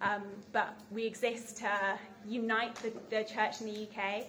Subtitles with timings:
[0.00, 0.22] Um,
[0.52, 4.26] but we exist to unite the, the, church in the UK.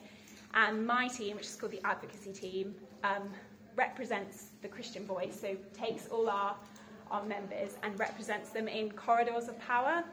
[0.53, 3.29] And my team, which is called the advocacy team, um,
[3.76, 6.55] represents the Christian voice, so takes all our,
[7.12, 10.04] our members and represents them in corridors of power,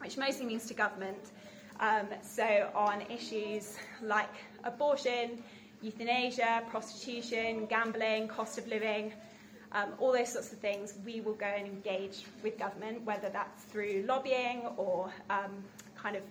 [0.00, 1.30] which mostly means to government.
[1.78, 4.32] Um, so, on issues like
[4.64, 5.42] abortion,
[5.82, 9.12] euthanasia, prostitution, gambling, cost of living,
[9.76, 13.64] um, all those sorts of things, we will go and engage with government, whether that's
[13.64, 15.52] through lobbying or um,
[15.94, 16.22] kind of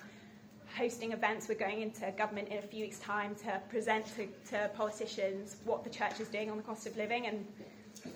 [0.76, 1.48] hosting events.
[1.48, 5.84] We're going into government in a few weeks' time to present to, to politicians what
[5.84, 7.46] the church is doing on the cost of living and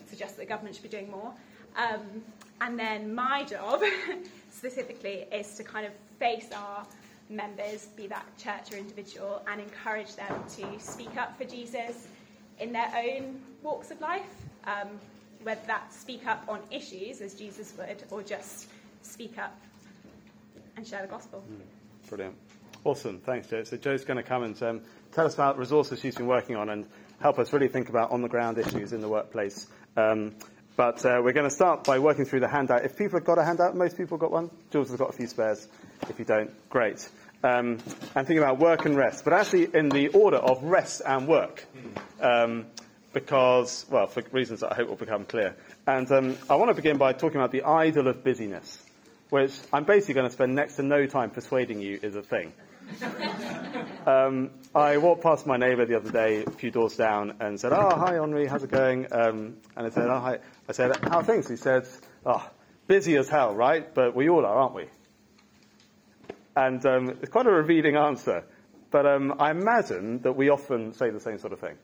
[0.08, 1.32] suggest that the government should be doing more.
[1.78, 2.24] Um,
[2.62, 3.84] and then my job
[4.52, 6.88] specifically is to kind of face our
[7.30, 12.08] members, be that church or individual, and encourage them to speak up for Jesus
[12.60, 14.24] in their own walks of life,
[14.66, 14.88] um,
[15.44, 18.68] whether that's speak up on issues as Jesus would, or just
[19.02, 19.58] speak up
[20.76, 21.44] and share the gospel.
[21.52, 22.36] Mm, brilliant.
[22.84, 23.20] Awesome.
[23.20, 23.64] Thanks, Jo.
[23.64, 26.70] So, Jo's going to come and um, tell us about resources she's been working on
[26.70, 26.86] and
[27.22, 29.68] help us really think about on the ground issues in the workplace.
[29.98, 30.36] Um,
[30.78, 32.86] but uh, we're going to start by working through the handout.
[32.86, 34.50] If people have got a handout, most people got one.
[34.72, 35.68] Jules has got a few spares.
[36.10, 37.10] If you don't, great.
[37.44, 37.80] Um,
[38.16, 41.66] and think about work and rest, but actually in the order of rest and work.
[42.22, 42.68] Um,
[43.14, 45.56] because, well, for reasons that I hope will become clear.
[45.88, 48.82] And um, I want to begin by talking about the idol of busyness,
[49.30, 52.54] which I'm basically going to spend next to no time persuading you is a thing.
[54.10, 57.74] Um, I walked past my neighbour the other day, a few doors down, and said,
[57.74, 61.18] "Oh, hi, Henri, how's it going?" Um, and I said, "Oh, hi." I said, "How
[61.18, 61.86] are things?" He said,
[62.26, 62.50] "Oh,
[62.88, 63.94] busy as hell, right?
[63.94, 64.86] But we all are, aren't we?"
[66.56, 68.46] And um, it's quite a revealing answer,
[68.90, 71.78] but um, I imagine that we often say the same sort of thing.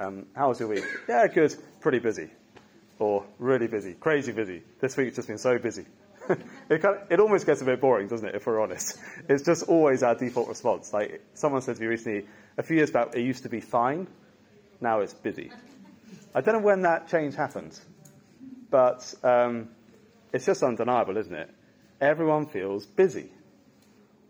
[0.00, 0.84] Um, how was your week?
[1.06, 1.54] Yeah, good.
[1.80, 2.30] Pretty busy,
[2.98, 4.62] or really busy, crazy busy.
[4.80, 5.84] This week's just been so busy.
[6.70, 8.98] it, kind of, it almost gets a bit boring, doesn't it, if we're honest?
[9.28, 10.94] It's just always our default response.
[10.94, 12.26] Like someone said to me recently,
[12.56, 14.06] a few years back, it used to be fine,
[14.80, 15.52] now it's busy.
[16.34, 17.78] I don't know when that change happened,
[18.70, 19.68] but um,
[20.32, 21.50] it's just undeniable, isn't it?
[22.00, 23.28] Everyone feels busy.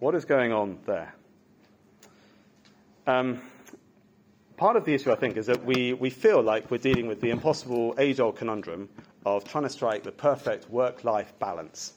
[0.00, 1.14] What is going on there?
[3.06, 3.40] Um,
[4.60, 7.22] part of the issue, I think, is that we, we feel like we're dealing with
[7.22, 8.90] the impossible age old conundrum
[9.24, 11.94] of trying to strike the perfect work life balance.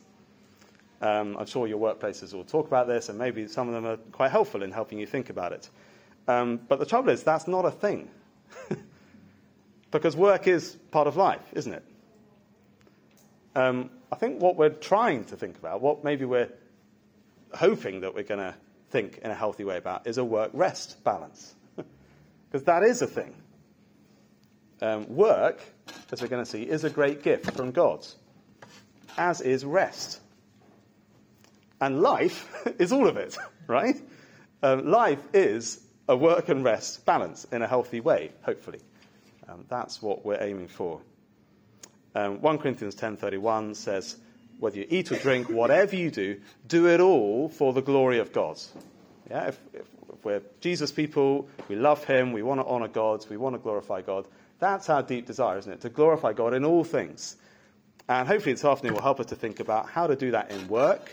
[1.02, 3.98] Um, I'm sure your workplaces will talk about this, and maybe some of them are
[4.14, 5.70] quite helpful in helping you think about it.
[6.26, 8.10] Um, but the trouble is, that's not a thing.
[9.92, 11.84] because work is part of life, isn't it?
[13.56, 16.50] Um, I think what we're trying to think about, what maybe we're
[17.54, 18.56] hoping that we're going to
[18.90, 21.56] think in a healthy way about, is a work rest balance.
[22.54, 23.34] Because that is a thing.
[24.80, 25.60] Um, work,
[26.12, 28.06] as we're going to see, is a great gift from God,
[29.18, 30.20] as is rest.
[31.82, 32.48] And life
[32.80, 34.00] is all of it, right?
[34.62, 38.82] Um, life is a work and rest balance in a healthy way, hopefully.
[39.50, 41.02] Um, that's what we're aiming for.
[42.14, 44.16] Um, 1 Corinthians 10:31 says,
[44.60, 48.32] "Whether you eat or drink, whatever you do, do it all for the glory of
[48.32, 48.60] God."
[49.28, 49.93] Yeah, if, if
[50.24, 54.02] we're Jesus people, we love Him, we want to honor God, we want to glorify
[54.02, 54.28] God.
[54.60, 55.82] That's our deep desire, isn't it?
[55.82, 57.36] To glorify God in all things.
[58.08, 60.68] And hopefully this afternoon will help us to think about how to do that in
[60.68, 61.12] work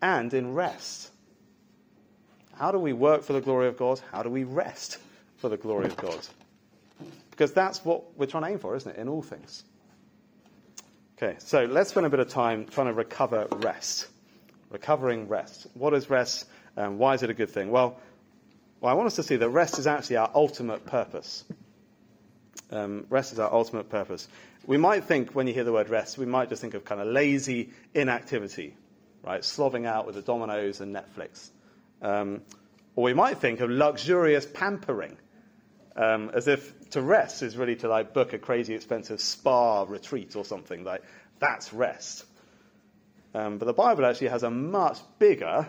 [0.00, 1.10] and in rest.
[2.54, 4.00] How do we work for the glory of God?
[4.12, 4.98] How do we rest
[5.36, 6.18] for the glory of God?
[7.30, 9.64] Because that's what we're trying to aim for, isn't it, in all things?
[11.16, 14.08] Okay, so let's spend a bit of time trying to recover rest.
[14.70, 15.66] Recovering rest.
[15.74, 16.46] What is rest?
[16.76, 17.70] and why is it a good thing?
[17.70, 17.98] Well,
[18.82, 21.44] well, I want us to see that rest is actually our ultimate purpose.
[22.72, 24.26] Um, rest is our ultimate purpose.
[24.66, 27.00] We might think, when you hear the word rest, we might just think of kind
[27.00, 28.74] of lazy inactivity,
[29.22, 29.42] right?
[29.42, 31.50] Slobbing out with the Domino's and Netflix.
[32.02, 32.42] Um,
[32.96, 35.16] or we might think of luxurious pampering,
[35.94, 40.34] um, as if to rest is really to like book a crazy expensive spa retreat
[40.34, 40.82] or something.
[40.82, 41.04] Like
[41.38, 42.24] that's rest.
[43.32, 45.68] Um, but the Bible actually has a much bigger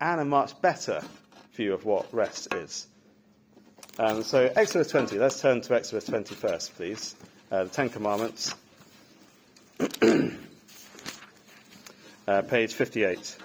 [0.00, 1.00] and a much better
[1.54, 2.86] view of what rest is.
[3.98, 7.14] Um, so, Exodus 20, let's turn to Exodus 20 first, please.
[7.50, 8.54] Uh, the Ten Commandments,
[12.26, 13.36] uh, page 58.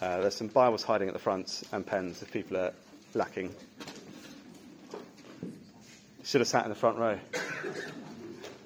[0.00, 2.72] Uh, there's some Bibles hiding at the front and pens if people are
[3.14, 3.54] lacking.
[6.28, 7.18] Should have sat in the front row.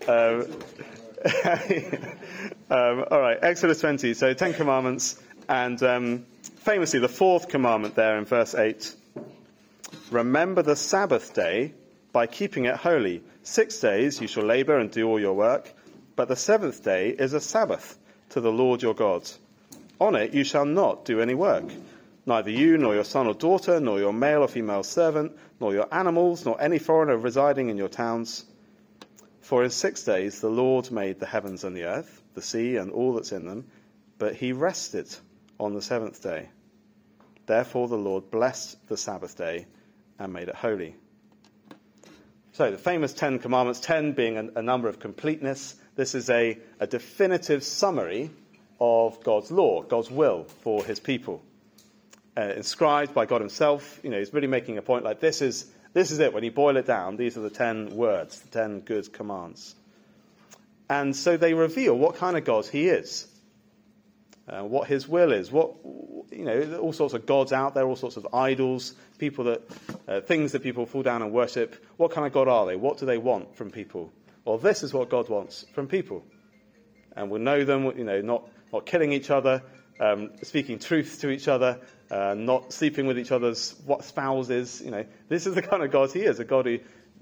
[0.08, 0.48] Um,
[2.68, 4.14] um, all right, Exodus 20.
[4.14, 6.26] So, Ten Commandments, and um,
[6.56, 8.96] famously, the fourth commandment there in verse 8
[10.10, 11.72] Remember the Sabbath day
[12.12, 13.22] by keeping it holy.
[13.44, 15.72] Six days you shall labor and do all your work,
[16.16, 17.96] but the seventh day is a Sabbath
[18.30, 19.22] to the Lord your God.
[20.00, 21.70] On it you shall not do any work,
[22.26, 25.92] neither you, nor your son or daughter, nor your male or female servant, nor your
[25.92, 28.44] animals, nor any foreigner residing in your towns.
[29.40, 32.90] For in six days the Lord made the heavens and the earth, the sea and
[32.92, 33.66] all that's in them,
[34.18, 35.08] but he rested
[35.58, 36.48] on the seventh day.
[37.46, 39.66] Therefore the Lord blessed the Sabbath day
[40.18, 40.94] and made it holy.
[42.52, 45.74] So the famous Ten Commandments, ten being a, a number of completeness.
[45.96, 48.30] This is a, a definitive summary
[48.80, 51.42] of God's law, God's will for his people.
[52.34, 55.66] Uh, inscribed by God himself, you know, he's really making a point like this is,
[55.92, 56.32] this is it.
[56.32, 59.74] When you boil it down, these are the ten words, the ten good commands.
[60.88, 63.28] And so they reveal what kind of God he is,
[64.48, 65.74] uh, what his will is, what,
[66.30, 69.62] you know, all sorts of gods out there, all sorts of idols, people that,
[70.08, 71.84] uh, things that people fall down and worship.
[71.98, 72.76] What kind of God are they?
[72.76, 74.10] What do they want from people?
[74.46, 76.24] Well, this is what God wants from people.
[77.14, 79.62] And we'll know them, you know, not, not killing each other,
[80.00, 81.78] um, speaking truth to each other,
[82.12, 84.82] uh, not sleeping with each other's what spouses.
[84.84, 86.78] You know, this is the kind of God he is, a God who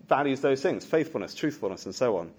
[0.08, 2.32] values those things, faithfulness, truthfulness, and so on.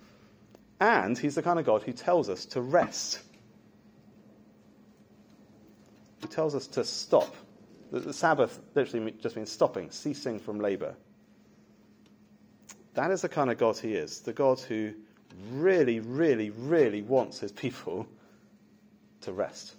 [0.82, 3.22] And he's the kind of God who tells us to rest.
[6.20, 7.34] He tells us to stop.
[7.92, 10.96] The, the Sabbath literally just means stopping, ceasing from labor.
[12.96, 14.94] That is the kind of God he is, the God who
[15.52, 18.08] really, really, really wants his people
[19.22, 19.76] to rest.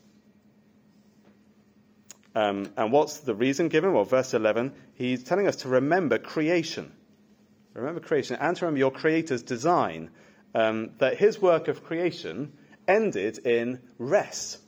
[2.34, 3.92] Um, and what's the reason given?
[3.92, 6.92] Well, verse 11, he's telling us to remember creation.
[7.74, 10.10] Remember creation and to remember your Creator's design.
[10.54, 12.52] Um, that his work of creation
[12.86, 14.58] ended in rest.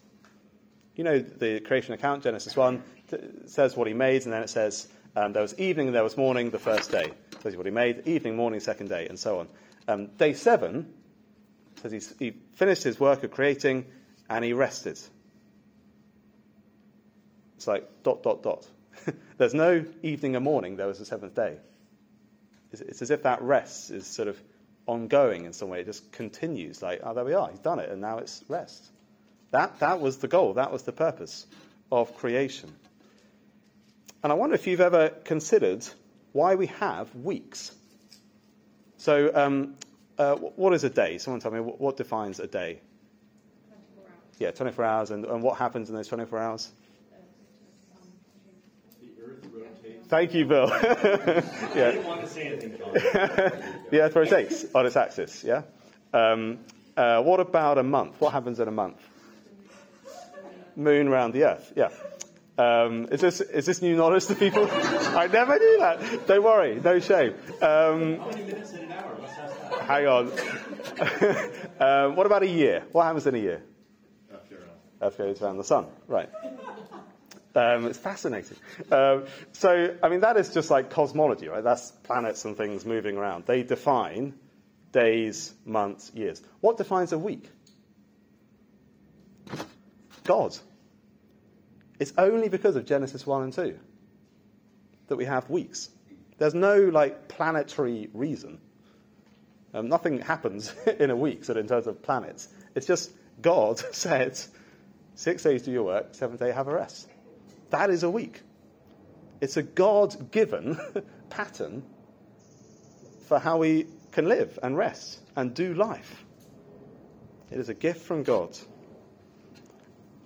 [0.94, 3.16] You know, the creation account, Genesis 1, t-
[3.46, 6.16] says what he made, and then it says um, there was evening and there was
[6.16, 7.12] morning the first day.
[7.42, 9.48] Says what he made, evening, morning, second day, and so on.
[9.86, 10.92] Um, day 7
[11.82, 13.84] says he finished his work of creating
[14.30, 14.98] and he rested.
[17.64, 18.66] It's like dot, dot, dot.
[19.38, 21.56] There's no evening or morning, there was the seventh day.
[22.72, 24.38] It's, it's, as if that rest is sort of
[24.86, 25.80] ongoing in some way.
[25.80, 28.84] It just continues, like, oh, there we are, he's done it, and now it's rest.
[29.50, 31.46] That, that was the goal, that was the purpose
[31.90, 32.70] of creation.
[34.22, 35.86] And I wonder if you've ever considered
[36.32, 37.74] why we have weeks.
[38.98, 39.76] So, um,
[40.18, 41.16] uh, what is a day?
[41.16, 42.80] Someone tell me, what, what defines a day?
[43.70, 44.36] 24 hours.
[44.38, 46.70] Yeah, 24 hours, and, and what happens in those 24 hours?
[49.00, 49.93] The earth rotates.
[50.08, 50.68] Thank you, Bill.
[50.72, 50.76] I
[51.74, 52.72] yeah, didn't want to say anything,
[53.90, 55.42] the Earth rotates on its axis.
[55.42, 55.62] Yeah.
[56.12, 56.58] Um,
[56.96, 58.20] uh, what about a month?
[58.20, 59.00] What happens in a month?
[60.76, 61.72] Moon around the Earth.
[61.74, 61.90] Yeah.
[62.56, 64.68] Um, is this is this new knowledge to people?
[64.70, 66.26] I never knew that.
[66.28, 67.34] Don't worry, no shame.
[67.60, 69.16] Um, How many minutes in an hour?
[69.20, 70.26] Let's hang on.
[71.80, 72.84] um, what about a year?
[72.92, 73.62] What happens in a year?
[74.48, 74.58] Fair.
[75.02, 75.86] Earth goes around the sun.
[76.06, 76.28] Right.
[77.54, 78.56] Um, it's fascinating.
[78.90, 81.62] Um, so, I mean, that is just like cosmology, right?
[81.62, 83.46] That's planets and things moving around.
[83.46, 84.34] They define
[84.90, 86.42] days, months, years.
[86.60, 87.48] What defines a week?
[90.24, 90.56] God.
[92.00, 93.78] It's only because of Genesis 1 and 2
[95.08, 95.90] that we have weeks.
[96.38, 98.58] There's no like planetary reason.
[99.72, 102.48] Um, nothing happens in a week, of in terms of planets.
[102.74, 104.38] It's just God said,
[105.14, 107.08] six days do your work, seventh day have a rest.
[107.70, 108.42] That is a week.
[109.40, 110.78] It's a God given
[111.30, 111.82] pattern
[113.26, 116.24] for how we can live and rest and do life.
[117.50, 118.56] It is a gift from God.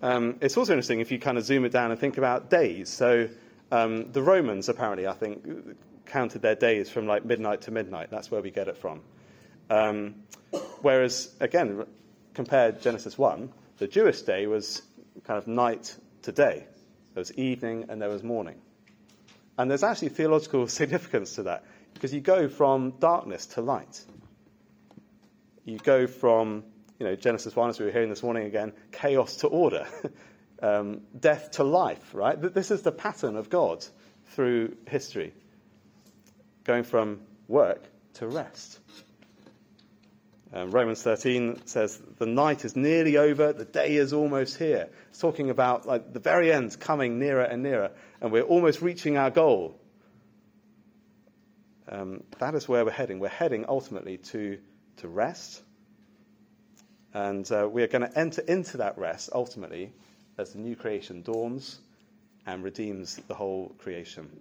[0.03, 2.89] Um, it's also interesting if you kind of zoom it down and think about days.
[2.89, 3.29] So
[3.73, 5.77] um, the Romans, apparently, I think,
[6.07, 8.11] counted their days from like midnight to midnight.
[8.11, 9.01] That's where we get it from.
[9.69, 10.23] Um,
[10.81, 11.85] whereas, again,
[12.35, 14.83] compared Genesis 1, the Jewish day was
[15.25, 16.68] kind of night to day.
[17.19, 18.61] There was evening and there was morning.
[19.59, 24.05] And there's actually theological significance to that because you go from darkness to light.
[25.65, 26.63] You go from,
[27.01, 29.89] you know, Genesis 1, as we were hearing this morning again, chaos to order,
[30.63, 32.41] um, death to life, right?
[32.41, 33.85] This is the pattern of God
[34.27, 35.35] through history,
[36.63, 37.83] going from work
[38.15, 38.79] to rest.
[40.53, 44.89] Um, Romans 13 says the night is nearly over, the day is almost here.
[45.11, 47.91] It's talking about like the very end's coming nearer and nearer,
[48.21, 49.79] and we're almost reaching our goal.
[51.91, 53.19] Um, that is where we're heading.
[53.19, 54.59] We're heading ultimately to,
[54.99, 55.63] to rest,
[57.13, 59.93] and uh, we are going to enter into that rest ultimately
[60.39, 61.79] as the new creation dawns
[62.47, 64.41] and redeems the whole creation.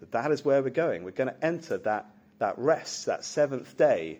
[0.00, 1.04] So that is where we're going.
[1.04, 4.18] We're going to enter that, that rest, that seventh day,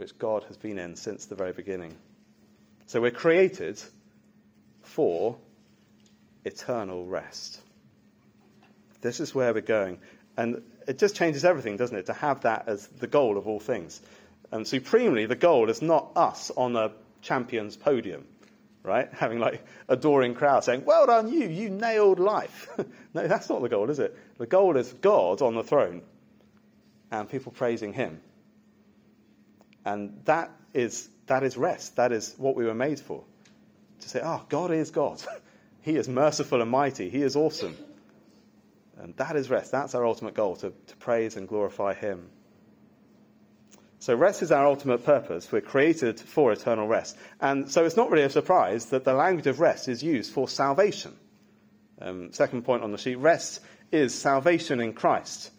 [0.00, 1.94] which God has been in since the very beginning.
[2.86, 3.80] So we're created
[4.82, 5.36] for
[6.44, 7.60] eternal rest.
[9.02, 9.98] This is where we're going.
[10.36, 13.60] And it just changes everything, doesn't it, to have that as the goal of all
[13.60, 14.00] things.
[14.50, 16.92] And supremely, the goal is not us on a
[17.22, 18.26] champion's podium,
[18.82, 19.08] right?
[19.12, 22.68] Having like adoring crowd saying, Well done, you, you nailed life.
[23.14, 24.16] no, that's not the goal, is it?
[24.38, 26.02] The goal is God on the throne
[27.10, 28.20] and people praising Him.
[29.84, 31.96] And that is, that is rest.
[31.96, 33.24] That is what we were made for.
[34.00, 35.22] To say, Oh, God is God.
[35.82, 37.10] he is merciful and mighty.
[37.10, 37.76] He is awesome.
[38.98, 39.72] And that is rest.
[39.72, 42.28] That's our ultimate goal, to, to praise and glorify Him.
[43.98, 45.50] So rest is our ultimate purpose.
[45.50, 47.16] We're created for eternal rest.
[47.40, 50.48] And so it's not really a surprise that the language of rest is used for
[50.48, 51.14] salvation.
[52.00, 53.60] Um, second point on the sheet rest
[53.92, 55.50] is salvation in Christ.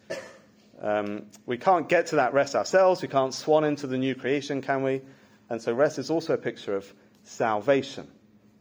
[0.82, 3.02] Um, we can't get to that rest ourselves.
[3.02, 5.00] We can't swan into the new creation, can we?
[5.48, 8.08] And so rest is also a picture of salvation.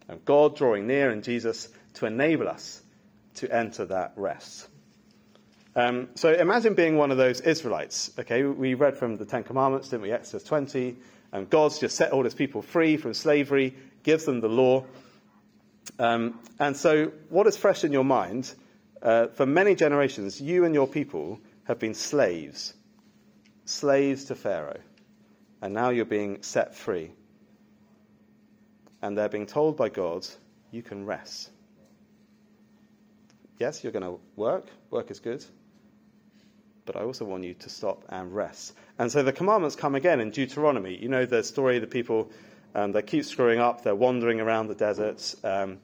[0.08, 2.82] of God drawing near in Jesus to enable us
[3.36, 4.68] to enter that rest.
[5.76, 8.12] Um, so imagine being one of those Israelites.
[8.20, 10.12] Okay, we read from the Ten Commandments, didn't we?
[10.12, 10.98] Exodus 20.
[11.32, 13.74] And God's just set all his people free from slavery,
[14.04, 14.84] gives them the law.
[15.98, 18.54] Um, and so, what is fresh in your mind?
[19.02, 22.74] Uh, for many generations, you and your people have been slaves,
[23.66, 24.80] slaves to Pharaoh.
[25.62, 27.12] And now you're being set free.
[29.02, 30.28] And they're being told by God,
[30.72, 31.50] you can rest.
[33.60, 34.66] Yes, you're going to work.
[34.90, 35.46] Work is good
[36.86, 38.74] but I also want you to stop and rest.
[38.98, 40.98] And so the commandments come again in Deuteronomy.
[40.98, 42.30] You know the story of the people
[42.76, 45.36] um, that keep screwing up, they're wandering around the deserts.
[45.44, 45.80] Um,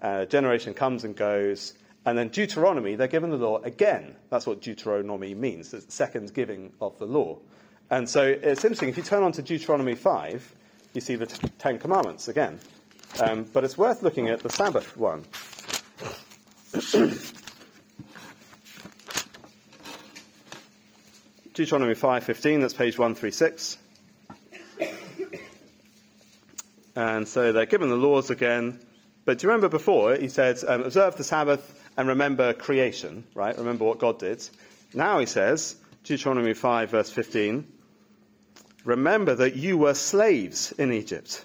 [0.00, 1.74] a generation comes and goes.
[2.04, 4.16] And then Deuteronomy, they're given the law again.
[4.28, 7.38] That's what Deuteronomy means, it's the second giving of the law.
[7.90, 10.54] And so it's interesting, if you turn on to Deuteronomy 5,
[10.94, 11.26] you see the
[11.58, 12.58] Ten Commandments again.
[13.20, 15.24] Um, but it's worth looking at the Sabbath one.
[21.54, 23.76] Deuteronomy 5:15, that's page 136.
[26.96, 28.80] And so they're given the laws again.
[29.24, 33.56] But do you remember before he said, um, observe the Sabbath and remember creation, right?
[33.56, 34.46] Remember what God did.
[34.94, 37.66] Now he says, Deuteronomy 5, verse 15,
[38.84, 41.44] remember that you were slaves in Egypt,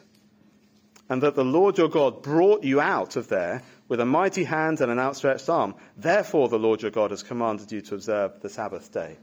[1.10, 4.82] and that the Lord your God brought you out of there with a mighty hand
[4.82, 5.75] and an outstretched arm.
[5.96, 9.18] Therefore, the Lord your God has commanded you to observe the Sabbath day.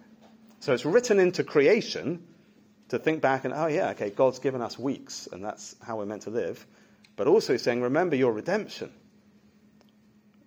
[0.61, 2.27] So it's written into creation
[2.89, 6.07] to think back and, oh, yeah, okay, God's given us weeks, and that's how we're
[6.07, 6.65] meant to live.
[7.17, 8.91] But also saying, remember your redemption.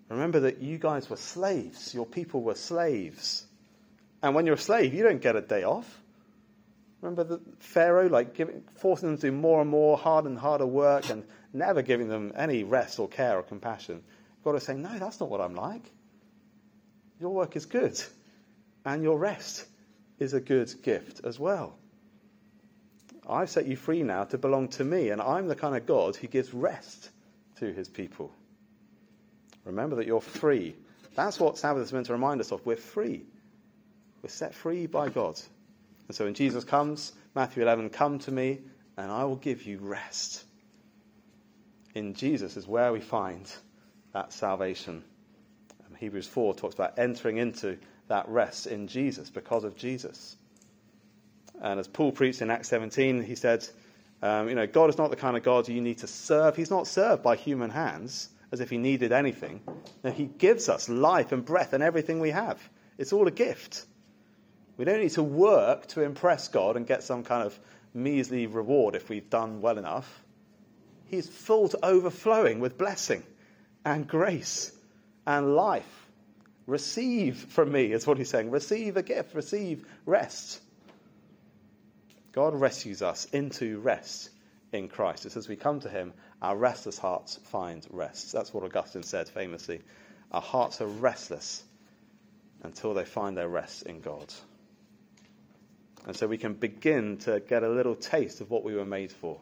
[0.10, 1.94] Remember that you guys were slaves.
[1.94, 3.46] Your people were slaves.
[4.24, 6.02] And when you're a slave, you don't get a day off.
[7.02, 10.66] Remember the Pharaoh, like giving, forcing them to do more and more, hard and harder
[10.66, 11.24] work, and
[11.54, 14.02] never giving them any rest or care or compassion.
[14.44, 15.84] God is saying, no, that's not what I'm like.
[17.20, 18.02] Your work is good,
[18.86, 19.66] and your rest
[20.20, 21.78] is a good gift as well.
[23.30, 26.16] I've set you free now to belong to me, and I'm the kind of God
[26.16, 27.10] who gives rest
[27.58, 28.32] to his people.
[29.68, 30.76] Remember that you're free.
[31.16, 32.66] That's what Sabbath is meant to remind us of.
[32.66, 33.26] We're free.
[34.22, 35.40] We're set free by God.
[36.08, 38.60] And so when Jesus comes, Matthew 11, come to me,
[38.96, 40.44] and I will give you rest.
[41.94, 43.52] In Jesus is where we find
[44.14, 45.04] that salvation.
[46.00, 50.36] Hebrews 4 talks about entering into that rest in Jesus because of Jesus.
[51.60, 53.68] And as Paul preached in Acts 17, he said,
[54.22, 56.56] um, you know, God is not the kind of God you need to serve.
[56.56, 59.62] He's not served by human hands as if he needed anything.
[60.04, 62.62] No, he gives us life and breath and everything we have.
[62.98, 63.86] It's all a gift.
[64.78, 67.60] We don't need to work to impress God and get some kind of
[67.94, 70.24] measly reward if we've done well enough.
[71.08, 73.24] He's full to overflowing with blessing
[73.86, 74.72] and grace
[75.26, 76.08] and life
[76.68, 78.52] Receive from me, is what he's saying.
[78.52, 80.62] Receive a gift, receive rest.
[82.34, 84.30] God rescues us into rest
[84.74, 85.26] in Christ.
[85.26, 88.32] It's as we come to him, our restless hearts find rest.
[88.32, 89.82] That's what Augustine said famously.
[90.32, 91.64] Our hearts are restless
[92.64, 94.34] until they find their rest in God.
[96.06, 99.12] And so we can begin to get a little taste of what we were made
[99.12, 99.40] for.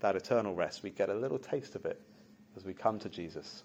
[0.00, 2.00] That eternal rest, we get a little taste of it
[2.56, 3.62] as we come to Jesus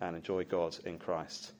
[0.00, 1.52] and enjoy God in Christ.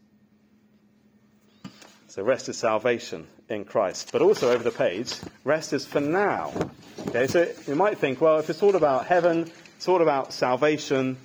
[2.12, 4.11] So rest is salvation in Christ.
[4.12, 5.14] But also over the page,
[5.45, 6.52] rest is for now.
[7.09, 11.16] Okay, so you might think, well, if it's all about heaven, it's all about salvation,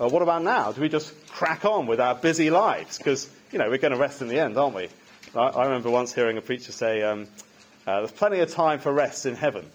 [0.00, 0.72] uh, what about now?
[0.72, 2.96] Do we just crack on with our busy lives?
[2.96, 4.88] Because you know, we're going to rest in the end, aren't we?
[5.34, 7.26] I, I remember once hearing a preacher say, um,
[7.86, 9.66] uh, there's plenty of time for rest in heaven.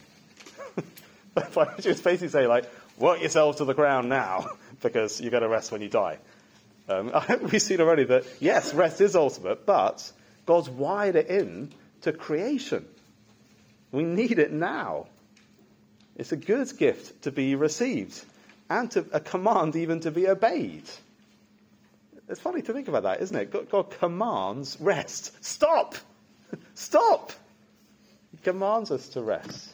[1.36, 2.66] but Which is basically say, like,
[2.98, 4.48] work yourself to the ground now,
[4.82, 6.18] because you're going to rest when you die.
[6.90, 7.12] Um,
[7.52, 10.12] we've seen already that, yes, rest is ultimate, but
[10.48, 12.86] God's wired it in to creation.
[13.92, 15.06] We need it now.
[16.16, 18.20] It's a good gift to be received
[18.70, 20.84] and to, a command even to be obeyed.
[22.28, 23.52] It's funny to think about that, isn't it?
[23.52, 25.32] God, God commands rest.
[25.44, 25.96] Stop!
[26.74, 27.32] Stop!
[28.32, 29.74] He commands us to rest.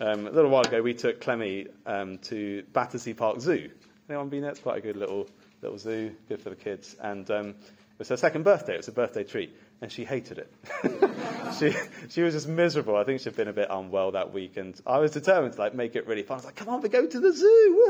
[0.00, 3.70] Um, a little while ago, we took Clemmy um, to Battersea Park Zoo.
[4.08, 4.50] Anyone been there?
[4.50, 5.28] It's quite a good little
[5.62, 6.96] little zoo, good for the kids.
[7.00, 7.54] And um,
[8.00, 8.74] was her second birthday.
[8.74, 10.52] It was a birthday treat, and she hated it.
[11.58, 11.74] she
[12.08, 12.96] she was just miserable.
[12.96, 15.74] I think she'd been a bit unwell that week, and I was determined to like
[15.74, 16.36] make it really fun.
[16.36, 17.84] I was like, "Come on, we go to the zoo!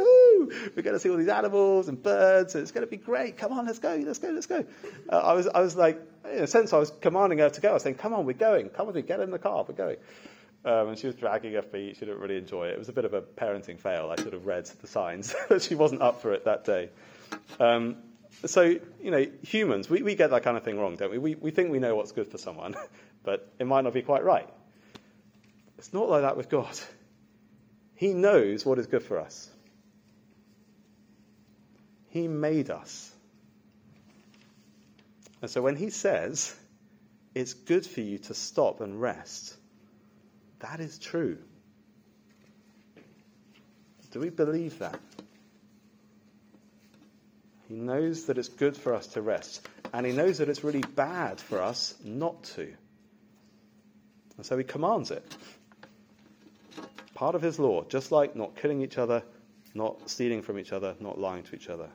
[0.51, 0.77] Woohoo!
[0.77, 2.57] We're going to see all these animals and birds.
[2.57, 3.39] And it's going to be great.
[3.39, 4.65] Come on, let's go, let's go, let's go."
[5.09, 7.71] Uh, I was I was like, in a sense, I was commanding her to go.
[7.71, 8.69] I was saying, "Come on, we're going.
[8.69, 9.03] Come with me.
[9.03, 9.65] Get in the car.
[9.67, 9.97] We're going."
[10.65, 11.97] Um, and she was dragging her feet.
[11.97, 12.73] She didn't really enjoy it.
[12.73, 14.13] It was a bit of a parenting fail.
[14.13, 16.91] I should have read the signs, but she wasn't up for it that day.
[17.61, 17.97] Um,
[18.47, 21.19] so, you know, humans, we, we get that kind of thing wrong, don't we?
[21.19, 21.35] we?
[21.35, 22.75] We think we know what's good for someone,
[23.23, 24.49] but it might not be quite right.
[25.79, 26.79] It's not like that with God.
[27.95, 29.49] He knows what is good for us.
[32.09, 33.13] He made us.
[35.43, 36.55] And so when he says,
[37.35, 39.55] it's good for you to stop and rest,
[40.61, 41.39] that is true.
[44.11, 44.99] Do we believe that?
[47.71, 50.81] He knows that it's good for us to rest, and he knows that it's really
[50.81, 52.63] bad for us not to.
[54.37, 55.25] And so he commands it.
[57.15, 59.23] Part of his law, just like not killing each other,
[59.73, 61.89] not stealing from each other, not lying to each other.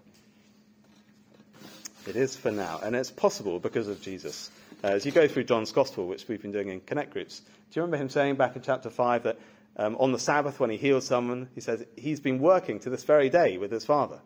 [2.08, 4.50] It is for now, and it's possible because of Jesus.
[4.82, 7.46] Uh, as you go through John's Gospel, which we've been doing in Connect groups, do
[7.74, 9.38] you remember him saying back in chapter 5 that
[9.76, 13.04] um, on the Sabbath, when he heals someone, he says he's been working to this
[13.04, 14.22] very day with his Father?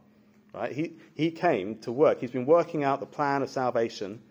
[0.53, 0.71] Right?
[0.71, 2.21] He, he came to work.
[2.21, 4.21] He's been working out the plan of salvation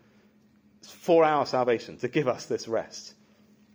[0.81, 3.13] for our salvation, to give us this rest.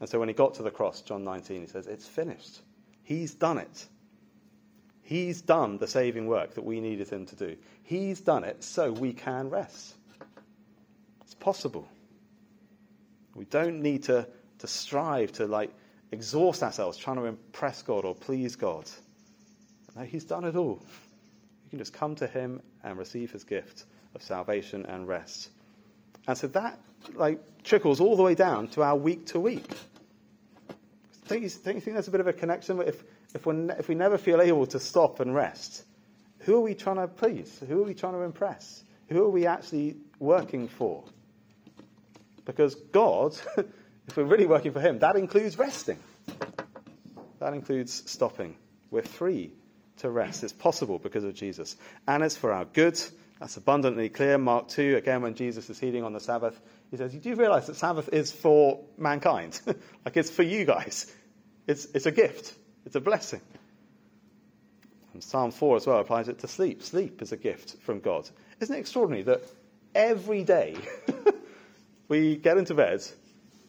[0.01, 2.61] And so when he got to the cross, John 19, he says, It's finished.
[3.03, 3.87] He's done it.
[5.03, 7.57] He's done the saving work that we needed him to do.
[7.83, 9.95] He's done it so we can rest.
[11.23, 11.87] It's possible.
[13.35, 14.27] We don't need to,
[14.61, 15.75] to strive to like
[16.11, 18.89] exhaust ourselves trying to impress God or please God.
[19.95, 20.83] No, He's done it all.
[21.75, 23.85] Can just come to Him and receive His gift
[24.15, 25.51] of salvation and rest.
[26.29, 26.79] And so that
[27.15, 29.69] like trickles all the way down to our week to week.
[31.27, 32.81] Don't you, don't you think there's a bit of a connection?
[32.81, 33.03] If,
[33.35, 35.83] if, we if we never feel able to stop and rest,
[36.43, 37.61] who are we trying to please?
[37.67, 38.85] Who are we trying to impress?
[39.09, 41.03] Who are we actually working for?
[42.45, 43.37] Because God,
[44.07, 45.99] if we're really working for Him, that includes resting.
[47.41, 48.55] That includes stopping.
[48.93, 49.51] We're free
[49.99, 50.43] to rest.
[50.43, 51.77] It's possible because of Jesus.
[52.07, 53.01] And it's for our good.
[53.41, 54.39] That's abundantly clear.
[54.39, 56.59] Mark 2, again, when Jesus is healing on the Sabbath,
[56.91, 59.61] he says, You do realize that Sabbath is for mankind?
[60.05, 61.13] like it's for you guys.
[61.67, 62.55] It's, it's a gift,
[62.87, 63.41] it's a blessing.
[65.13, 66.83] And Psalm 4 as well applies it to sleep.
[66.83, 68.29] Sleep is a gift from God.
[68.61, 69.43] Isn't it extraordinary that
[69.95, 70.77] every day
[72.09, 73.03] we get into bed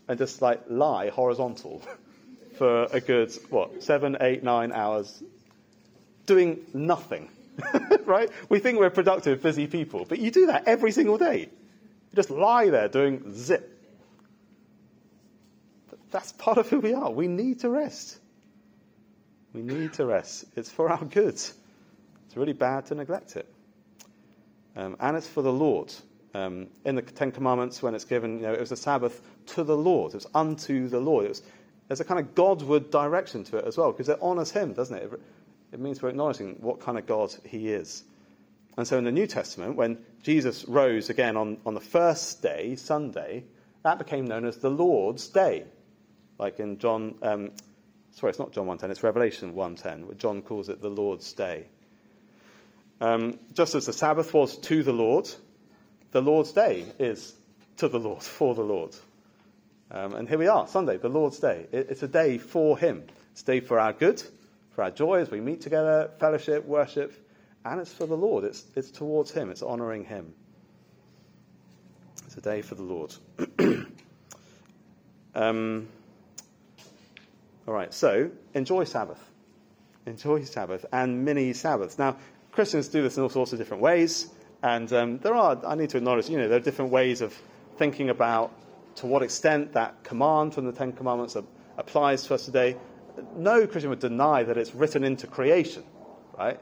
[0.08, 1.82] and just like lie horizontal
[2.58, 5.24] for a good, what, seven, eight, nine hours,
[6.26, 7.30] doing nothing.
[8.06, 8.30] right?
[8.50, 11.40] We think we're productive, busy people, but you do that every single day.
[11.40, 13.72] You just lie there doing zip.
[16.12, 17.12] That's part of who we are.
[17.12, 18.18] We need to rest.
[19.54, 20.46] We need to rest.
[20.56, 21.36] It's for our good.
[21.36, 21.54] It's
[22.36, 23.48] really bad to neglect it.
[24.76, 25.94] Um, and it's for the Lord.
[26.34, 29.64] Um, in the Ten Commandments, when it's given, you know, it was a Sabbath to
[29.64, 30.12] the Lord.
[30.12, 31.26] It was unto the Lord.
[31.26, 31.42] It was,
[31.88, 34.96] there's a kind of Godward direction to it as well, because it honors Him, doesn't
[34.96, 35.04] it?
[35.04, 35.22] It
[35.80, 38.04] means we're acknowledging what kind of God He is.
[38.78, 42.76] And so in the New Testament, when Jesus rose again on, on the first day,
[42.76, 43.46] Sunday,
[43.84, 45.64] that became known as the Lord's Day.
[46.38, 47.52] Like in John, um,
[48.12, 51.68] sorry, it's not John 1.10, it's Revelation 1.10, where John calls it the Lord's Day.
[53.00, 55.30] Um, just as the Sabbath was to the Lord,
[56.12, 57.34] the Lord's Day is
[57.78, 58.96] to the Lord, for the Lord.
[59.92, 61.68] Um, and here we are, Sunday, the Lord's Day.
[61.72, 63.04] It, it's a day for Him.
[63.32, 64.22] It's a day for our good,
[64.76, 67.14] for our joy as we meet together, fellowship, worship,
[67.64, 68.44] and it's for the Lord.
[68.44, 70.34] It's, it's towards Him, it's honoring Him.
[72.26, 73.16] It's a day for the Lord.
[75.36, 75.88] um,
[77.66, 79.20] all right, so enjoy Sabbath.
[80.06, 81.98] Enjoy Sabbath and mini Sabbaths.
[81.98, 82.18] Now,
[82.52, 84.30] Christians do this in all sorts of different ways.
[84.62, 87.34] And um, there are, I need to acknowledge, you know, there are different ways of
[87.78, 88.52] thinking about
[88.96, 91.38] to what extent that command from the Ten Commandments
[91.78, 92.76] applies to us today.
[93.36, 95.84] No Christian would deny that it's written into creation,
[96.38, 96.60] right?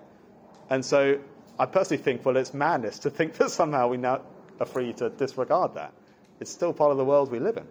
[0.70, 1.20] And so
[1.58, 4.22] I personally think, well, it's madness to think that somehow we now
[4.60, 5.94] are free to disregard that.
[6.40, 7.68] It's still part of the world we live in.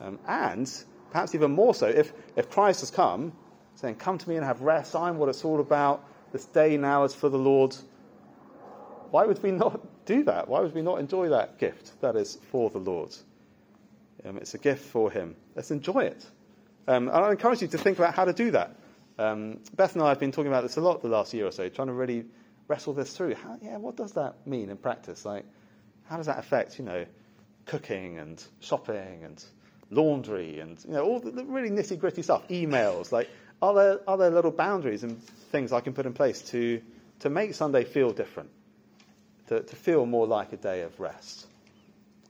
[0.00, 0.70] Um, and
[1.10, 3.32] perhaps even more so, if, if Christ has come,
[3.76, 7.04] saying, Come to me and have rest, I'm what it's all about, this day now
[7.04, 7.74] is for the Lord,
[9.10, 10.48] why would we not do that?
[10.48, 13.14] Why would we not enjoy that gift that is for the Lord?
[14.24, 15.36] Um, it's a gift for Him.
[15.54, 16.24] Let's enjoy it.
[16.88, 18.76] Um, and I encourage you to think about how to do that.
[19.18, 21.50] Um, Beth and I have been talking about this a lot the last year or
[21.50, 22.26] so, trying to really
[22.68, 23.34] wrestle this through.
[23.34, 25.24] How, yeah, what does that mean in practice?
[25.24, 25.44] Like,
[26.08, 27.06] how does that affect, you know,
[27.64, 29.42] cooking and shopping and
[29.90, 33.10] laundry and you know all the, the really nitty gritty stuff, emails?
[33.10, 33.28] Like,
[33.62, 36.82] are there are there little boundaries and things I can put in place to
[37.20, 38.50] to make Sunday feel different,
[39.48, 41.46] to, to feel more like a day of rest?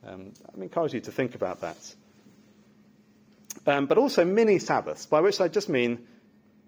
[0.06, 1.76] Um, I encourage you to think about that.
[3.66, 6.06] Um, but also mini Sabbaths, by which I just mean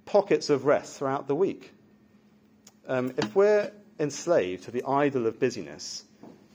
[0.07, 1.73] pockets of rest throughout the week.
[2.87, 3.71] Um, if we're
[4.01, 6.05] enslaved to the idol of busyness,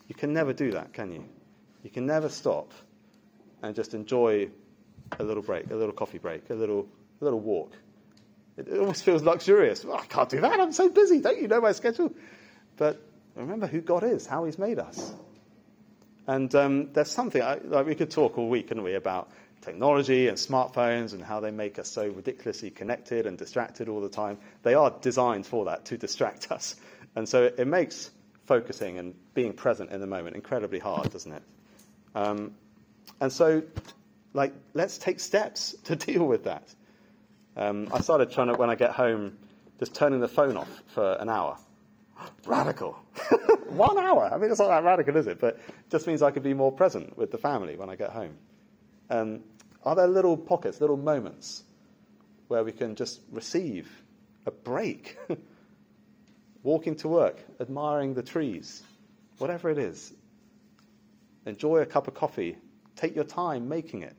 [0.08, 1.24] you can never do that, can you?
[1.84, 2.72] You can never stop
[3.62, 4.50] and just enjoy
[5.19, 6.88] a little break, a little coffee break, a little,
[7.22, 7.74] a little walk.
[8.58, 9.86] It, it almost feels luxurious.
[9.86, 10.60] I can't do that.
[10.60, 11.19] I'm so busy.
[11.19, 12.13] Don't you know my schedule?
[12.78, 13.02] But
[13.36, 15.13] remember who God is, how He's made us.
[16.26, 19.30] And um, there's something, I, like we could talk all week, couldn't we, about
[19.63, 24.10] technology and smartphones and how they make us so ridiculously connected and distracted all the
[24.10, 24.38] time.
[24.62, 26.76] They are designed for that, to distract us.
[27.15, 28.12] And so it, it makes
[28.45, 31.43] focusing and being present in the moment incredibly hard, doesn't it?
[32.15, 32.56] Um,
[33.21, 33.63] and so,
[34.34, 36.67] like, let's take steps to deal with that.
[37.56, 39.38] Um, I started trying to, when I get home,
[39.80, 41.58] just turning the phone off for an hour.
[42.45, 42.97] Radical.
[43.69, 44.30] One hour.
[44.32, 45.39] I mean, it's not that radical, is it?
[45.39, 48.12] But it just means I could be more present with the family when I get
[48.12, 48.38] home.
[49.10, 49.41] Um,
[49.86, 51.63] are there little pockets, little moments
[52.48, 53.89] where we can just receive
[54.46, 55.17] a break?
[56.63, 58.82] Walking to work, admiring the trees,
[59.38, 60.13] whatever it is.
[61.46, 62.58] Enjoy a cup of coffee.
[62.96, 64.15] Take your time making it.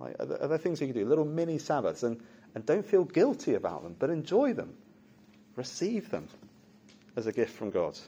[0.00, 1.06] Like, are, there, are, there, things you can do?
[1.06, 2.02] Little mini Sabbaths.
[2.02, 2.20] And,
[2.54, 4.74] and don't feel guilty about them, but enjoy them.
[5.54, 6.26] Receive them
[7.16, 7.98] as a gift from God.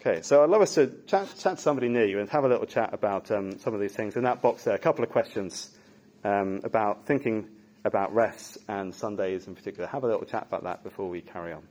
[0.00, 2.48] Okay, so I'd love us to chat, chat, to somebody near you and have a
[2.48, 4.16] little chat about um, some of these things.
[4.16, 5.76] In that box there, a couple of questions
[6.24, 7.46] um, about thinking
[7.84, 9.86] about rest and Sundays in particular.
[9.86, 11.62] Have a little chat about that before we carry on.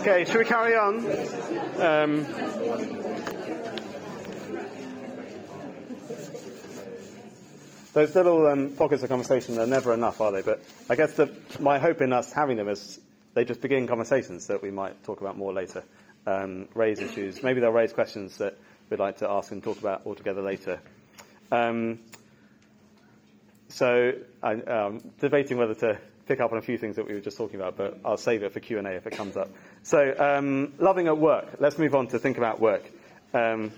[0.00, 1.06] okay, should we carry on?
[1.80, 3.03] Um,
[7.94, 10.42] Those little um, pockets of conversation are never enough, are they?
[10.42, 11.30] But I guess the,
[11.60, 12.98] my hope in us having them is
[13.34, 15.84] they just begin conversations that we might talk about more later,
[16.26, 17.40] um, raise issues.
[17.44, 18.58] Maybe they'll raise questions that
[18.90, 20.80] we'd like to ask and talk about altogether later.
[21.52, 22.00] Um,
[23.68, 27.20] so I'm um, debating whether to pick up on a few things that we were
[27.20, 29.50] just talking about, but I'll save it for Q&A if it comes up.
[29.84, 31.46] So um, loving at work.
[31.60, 32.82] Let's move on to think about work.
[33.32, 33.70] Um,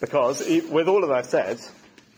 [0.00, 1.60] because with all of that said,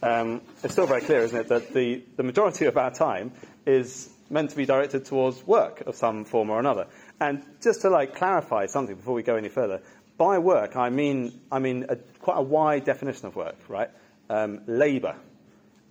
[0.02, 3.32] um, it's still very clear, isn't it, that the, the majority of our time
[3.66, 6.86] is meant to be directed towards work of some form or another.
[7.20, 9.82] And just to like clarify something before we go any further,
[10.16, 13.90] by work I mean I mean a, quite a wide definition of work, right?
[14.28, 15.16] Um, labour,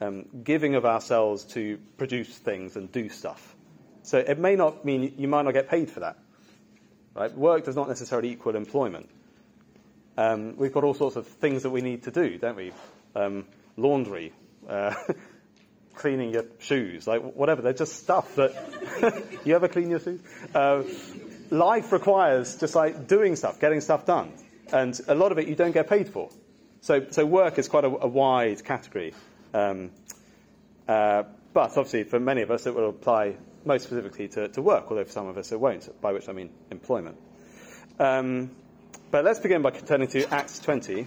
[0.02, 3.56] um, giving of ourselves to produce things and do stuff.
[4.04, 6.18] So it may not mean you might not get paid for that,
[7.16, 7.36] right?
[7.36, 9.10] Work does not necessarily equal employment.
[10.18, 12.72] Um, we've got all sorts of things that we need to do, don't we?
[13.82, 14.34] Laundry,
[14.68, 14.94] uh,
[15.96, 17.62] cleaning your shoes, like whatever.
[17.62, 18.54] They're just stuff that
[19.46, 20.22] you ever clean your shoes.
[20.54, 20.84] Uh,
[21.50, 24.32] life requires just like doing stuff, getting stuff done,
[24.72, 26.30] and a lot of it you don't get paid for.
[26.82, 29.14] So, so work is quite a, a wide category.
[29.54, 29.92] Um,
[30.88, 34.86] uh, but obviously, for many of us, it will apply most specifically to, to work,
[34.90, 37.18] although for some of us it won't, by which I mean employment.
[38.00, 38.52] Um,
[39.12, 41.06] but let's begin by turning to Acts 20.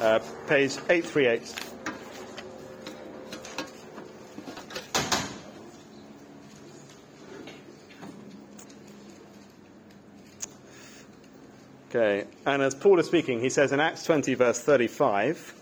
[0.00, 1.54] uh, page 838.
[11.90, 15.54] Okay, and as Paul is speaking, he says in Acts 20, verse 35,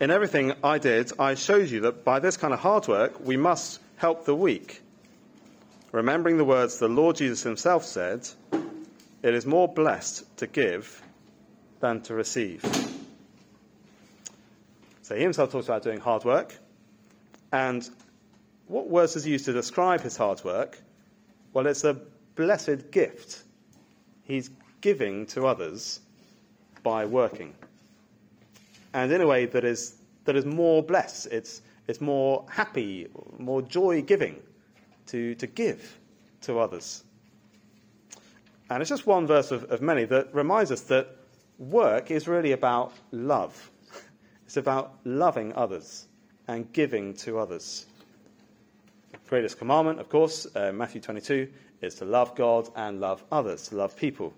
[0.00, 3.38] in everything I did, I showed you that by this kind of hard work, we
[3.38, 4.82] must help the weak.
[5.90, 8.28] Remembering the words the Lord Jesus himself said,
[9.22, 11.02] it is more blessed to give
[11.80, 12.62] than to receive.
[15.02, 16.56] So he himself talks about doing hard work.
[17.52, 17.88] And
[18.66, 20.80] what words does he use to describe his hard work?
[21.52, 21.96] Well, it's a
[22.34, 23.44] blessed gift.
[24.24, 26.00] He's giving to others
[26.82, 27.54] by working.
[28.92, 31.28] And in a way that is, that is more blessed.
[31.30, 33.06] It's, it's more happy,
[33.38, 34.36] more joy giving
[35.06, 35.98] to, to give
[36.42, 37.04] to others.
[38.68, 41.15] And it's just one verse of, of many that reminds us that
[41.58, 43.70] work is really about love.
[44.44, 46.06] It's about loving others
[46.46, 47.86] and giving to others.
[49.10, 51.48] The greatest commandment, of course, uh, Matthew 22,
[51.80, 54.32] is to love God and love others, to love people.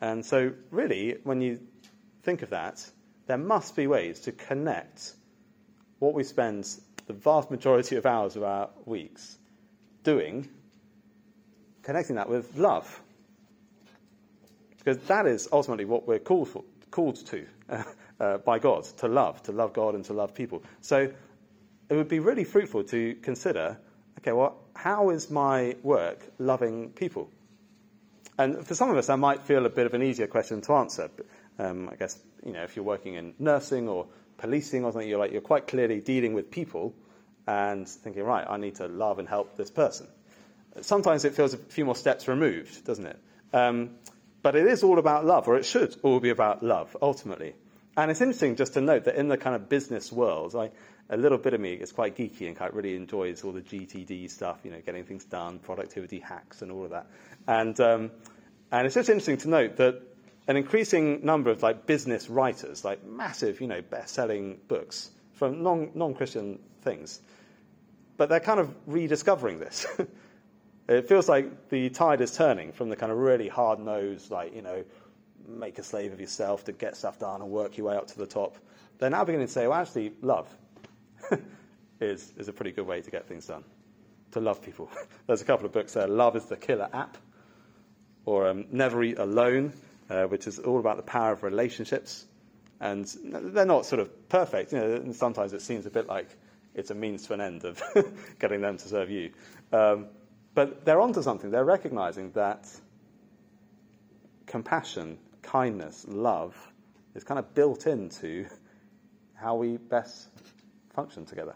[0.00, 1.60] And so, really, when you
[2.22, 2.90] think of that,
[3.26, 5.12] there must be ways to connect
[5.98, 6.68] what we spend
[7.06, 9.38] the vast majority of hours of our weeks
[10.02, 10.48] doing,
[11.82, 13.02] connecting that with love.
[14.84, 17.82] Because that is ultimately what we're called, for, called to uh,
[18.20, 20.62] uh, by God, to love, to love God and to love people.
[20.82, 21.10] So
[21.88, 23.78] it would be really fruitful to consider
[24.24, 27.30] okay, well, how is my work loving people?
[28.38, 30.72] And for some of us, that might feel a bit of an easier question to
[30.74, 31.10] answer.
[31.58, 34.06] Um, I guess, you know, if you're working in nursing or
[34.38, 36.94] policing or something, you're, like, you're quite clearly dealing with people
[37.46, 40.08] and thinking, right, I need to love and help this person.
[40.80, 43.18] Sometimes it feels a few more steps removed, doesn't it?
[43.52, 43.90] Um,
[44.44, 47.54] but it is all about love, or it should all be about love, ultimately.
[47.96, 50.70] And it's interesting just to note that in the kind of business world, I,
[51.08, 54.30] a little bit of me is quite geeky and quite really enjoys all the GTD
[54.30, 57.06] stuff, you know, getting things done, productivity hacks, and all of that.
[57.48, 58.10] And um,
[58.70, 60.02] and it's just interesting to note that
[60.46, 65.92] an increasing number of like business writers, like massive, you know, best-selling books from non
[65.94, 67.18] non-Christian things,
[68.18, 69.86] but they're kind of rediscovering this.
[70.88, 74.62] it feels like the tide is turning from the kind of really hard-nosed, like you
[74.62, 74.84] know,
[75.48, 78.18] make a slave of yourself to get stuff done and work your way up to
[78.18, 78.56] the top.
[78.98, 80.48] They're now beginning to say, well, actually, love
[82.00, 83.64] is, is a pretty good way to get things done,
[84.32, 84.90] to love people.
[85.26, 86.06] There's a couple of books there.
[86.06, 87.16] Love is the Killer app,
[88.24, 89.72] or um, Never Eat Alone,
[90.10, 92.24] uh, which is all about the power of relationships.
[92.80, 94.72] And they're not sort of perfect.
[94.72, 96.28] You know, sometimes it seems a bit like
[96.74, 97.82] it's a means to an end of
[98.38, 99.30] getting them to serve you.
[99.72, 100.06] Um,
[100.54, 101.50] but they're onto something.
[101.50, 102.68] They're recognizing that
[104.46, 106.56] compassion, kindness, love
[107.14, 108.46] is kind of built into
[109.34, 110.28] how we best
[110.94, 111.54] function together.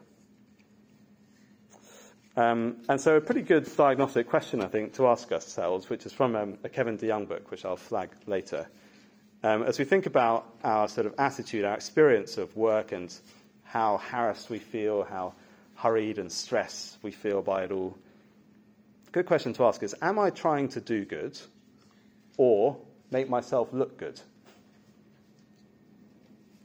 [2.36, 6.12] Um, and so, a pretty good diagnostic question, I think, to ask ourselves, which is
[6.12, 8.68] from um, a Kevin DeYoung book, which I'll flag later.
[9.42, 13.12] Um, as we think about our sort of attitude, our experience of work, and
[13.64, 15.34] how harassed we feel, how
[15.74, 17.96] hurried and stressed we feel by it all,
[19.12, 21.38] good question to ask is Am I trying to do good
[22.36, 22.76] or
[23.10, 24.20] make myself look good?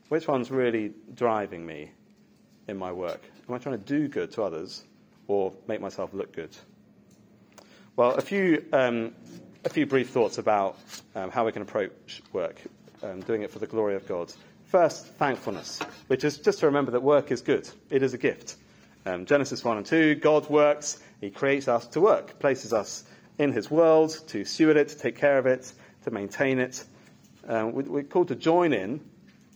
[0.09, 1.91] Which one's really driving me
[2.67, 3.21] in my work?
[3.47, 4.83] Am I trying to do good to others
[5.27, 6.55] or make myself look good?
[7.95, 9.13] Well, a few, um,
[9.65, 10.77] a few brief thoughts about
[11.15, 12.61] um, how we can approach work,
[13.01, 14.31] um, doing it for the glory of God.
[14.65, 17.69] First, thankfulness, which is just to remember that work is good.
[17.89, 18.55] It is a gift.
[19.05, 23.05] Um, Genesis 1 and 2, God works, He creates us to work, places us
[23.37, 25.71] in His world to steward it, to take care of it,
[26.03, 26.83] to maintain it.
[27.47, 28.99] Um, we're called to join in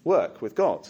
[0.06, 0.88] work with God.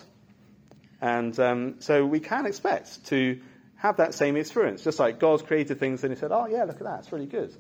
[1.01, 3.39] And um, so we can expect to
[3.77, 4.83] have that same experience.
[4.83, 7.25] Just like God's created things and He said, oh, yeah, look at that, it's really
[7.25, 7.55] good.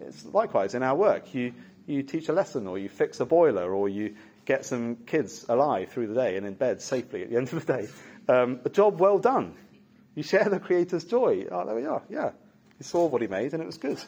[0.00, 1.32] It's likewise in our work.
[1.32, 1.54] You,
[1.86, 5.90] you teach a lesson, or you fix a boiler, or you get some kids alive
[5.90, 7.88] through the day and in bed safely at the end of the day.
[8.28, 9.54] Um, a job well done.
[10.16, 11.46] You share the Creator's joy.
[11.48, 12.02] Oh, there we are.
[12.10, 12.32] Yeah.
[12.80, 14.02] He saw what He made and it was good.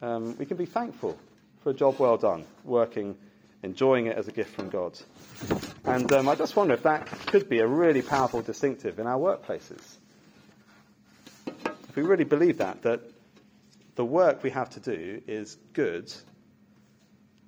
[0.00, 1.18] Um, we can be thankful
[1.64, 3.16] for a job well done, working,
[3.64, 4.96] enjoying it as a gift from God.
[5.84, 9.18] And um, I just wonder if that could be a really powerful distinctive in our
[9.18, 9.96] workplaces.
[11.48, 13.00] If we really believe that, that
[13.96, 16.14] the work we have to do is good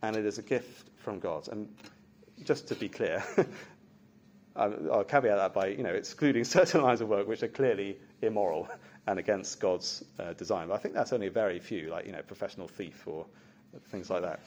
[0.03, 1.46] and it is a gift from God.
[1.46, 1.73] And
[2.42, 3.23] just to be clear,
[4.57, 8.68] I'll caveat that by you know excluding certain lines of work which are clearly immoral
[9.11, 10.68] and against God's uh, design.
[10.68, 13.27] But I think that's only very few, like you know professional thief or
[13.90, 14.40] things like that.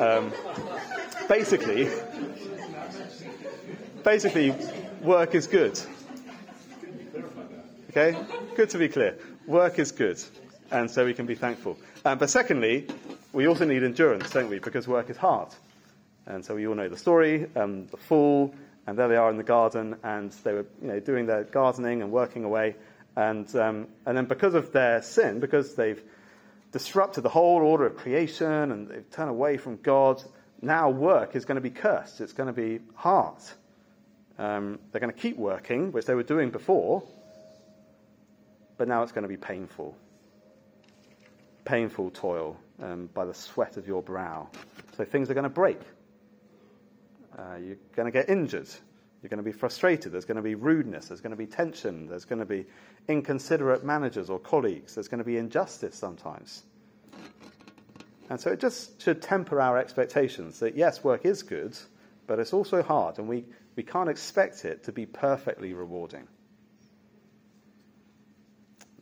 [0.00, 0.32] Um,
[1.28, 1.88] basically,
[4.02, 4.52] basically,
[5.02, 5.80] work is good.
[7.90, 8.18] Okay,
[8.56, 9.16] good to be clear.
[9.46, 10.20] Work is good,
[10.72, 11.78] and so we can be thankful.
[12.04, 12.88] Um, but secondly,
[13.32, 14.58] we also need endurance, don't we?
[14.58, 15.50] Because work is hard,
[16.26, 18.52] and so we all know the story: um, the fall,
[18.88, 22.02] And there they are in the garden, and they were you know, doing their gardening
[22.02, 22.74] and working away.
[23.18, 26.00] And, um, and then because of their sin, because they've
[26.70, 30.22] disrupted the whole order of creation and they've turned away from God,
[30.62, 32.20] now work is going to be cursed.
[32.20, 33.38] It's going to be hard.
[34.38, 37.02] Um, they're going to keep working, which they were doing before,
[38.76, 39.96] but now it's going to be painful.
[41.64, 44.48] Painful toil um, by the sweat of your brow.
[44.96, 45.80] So things are going to break.
[47.36, 48.68] Uh, you're going to get injured.
[49.22, 50.12] You're going to be frustrated.
[50.12, 51.08] There's going to be rudeness.
[51.08, 52.06] There's going to be tension.
[52.06, 52.66] There's going to be
[53.08, 54.94] inconsiderate managers or colleagues.
[54.94, 56.62] There's going to be injustice sometimes.
[58.30, 61.76] And so it just should temper our expectations that yes, work is good,
[62.26, 66.28] but it's also hard, and we, we can't expect it to be perfectly rewarding.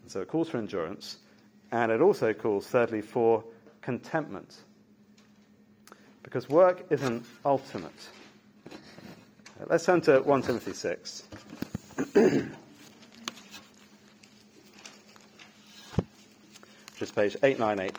[0.03, 1.19] And so it calls for endurance,
[1.73, 3.43] and it also calls, thirdly, for
[3.83, 4.55] contentment.
[6.23, 7.93] Because work isn't ultimate.
[9.65, 11.23] Let's turn to 1 Timothy 6.
[12.13, 12.53] Which
[17.01, 17.93] is page 898.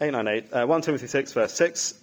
[0.00, 1.94] Eight nine eight, uh, 1 Timothy 6, verse 6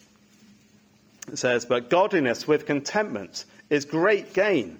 [1.31, 4.79] it says, But godliness with contentment is great gain.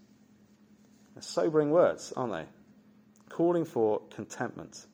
[1.13, 2.45] They're sobering words, aren't they?
[3.29, 4.85] Calling for contentment.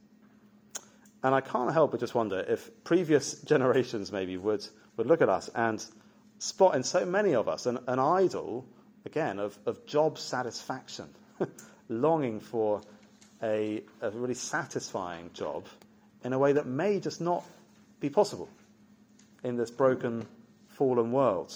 [1.23, 5.30] And I can't help but just wonder if previous generations maybe would, would look at
[5.30, 5.84] us and
[6.39, 8.65] spot in so many of us an, an idol,
[9.06, 11.08] again, of, of job satisfaction,
[11.89, 12.82] longing for
[13.41, 15.65] a, a really satisfying job
[16.23, 17.43] in a way that may just not
[17.99, 18.49] be possible
[19.43, 20.25] in this broken,
[20.67, 21.56] fallen world.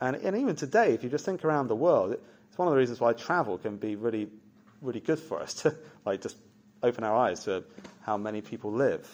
[0.00, 2.16] And, and even today, if you just think around the world,
[2.56, 4.28] it's one of the reasons why travel can be really,
[4.80, 6.38] really good for us to like just
[6.82, 7.62] open our eyes to
[8.00, 9.06] how many people live.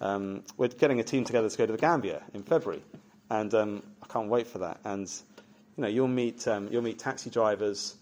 [0.00, 2.82] Um, we're getting a team together to go to the Gambia in February,
[3.28, 4.80] and um, I can't wait for that.
[4.84, 5.06] And
[5.76, 7.94] you know, you'll meet um, you'll meet taxi drivers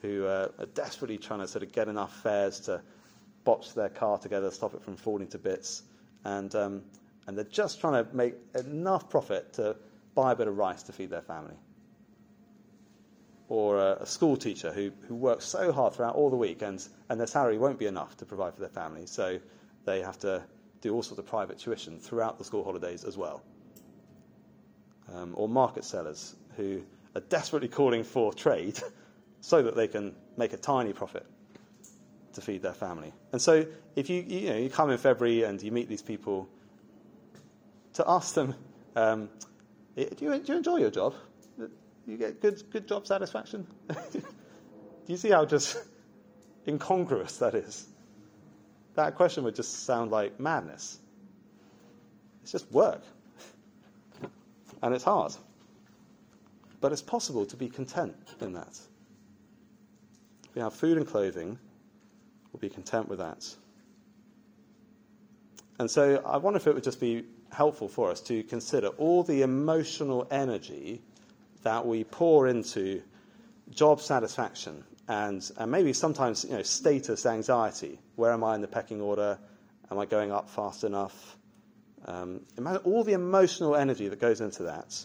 [0.00, 2.80] who uh, are desperately trying to sort of get enough fares to
[3.44, 5.82] botch their car together, stop it from falling to bits,
[6.24, 6.82] and um,
[7.26, 9.76] and they're just trying to make enough profit to
[10.14, 11.56] buy a bit of rice to feed their family.
[13.48, 16.86] Or a, a school teacher who, who works so hard throughout all the week and,
[17.08, 19.38] and their salary won't be enough to provide for their family, so
[19.84, 20.42] they have to
[20.80, 23.42] do all sorts of private tuition throughout the school holidays as well.
[25.12, 26.82] Um, or market sellers who
[27.14, 28.80] are desperately calling for trade
[29.40, 31.26] so that they can make a tiny profit
[32.32, 33.12] to feed their family.
[33.32, 36.48] And so if you, you, know, you come in February and you meet these people,
[37.94, 38.54] to ask them,
[38.96, 39.28] um,
[39.96, 41.14] do, you, do you enjoy your job?
[42.06, 43.66] You get good, good job satisfaction?
[44.12, 44.22] do
[45.06, 45.78] you see how just
[46.68, 47.88] incongruous that is?
[48.94, 50.98] That question would just sound like madness.
[52.42, 53.02] It's just work.
[54.82, 55.32] and it's hard.
[56.80, 58.78] But it's possible to be content in that.
[60.44, 61.58] If we have food and clothing,
[62.52, 63.48] we'll be content with that.
[65.78, 69.22] And so I wonder if it would just be helpful for us to consider all
[69.22, 71.02] the emotional energy
[71.64, 73.02] that we pour into
[73.70, 77.98] job satisfaction and, and maybe sometimes you know, status anxiety.
[78.16, 79.38] Where am I in the pecking order?
[79.90, 81.36] Am I going up fast enough?
[82.06, 85.04] Um, imagine all the emotional energy that goes into that.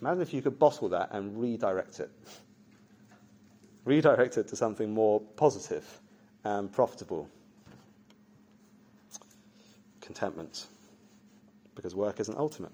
[0.00, 2.10] Imagine if you could bottle that and redirect it.
[3.84, 5.84] redirect it to something more positive
[6.44, 7.28] and profitable.
[10.00, 10.66] Contentment
[11.74, 12.72] because work isn't ultimate.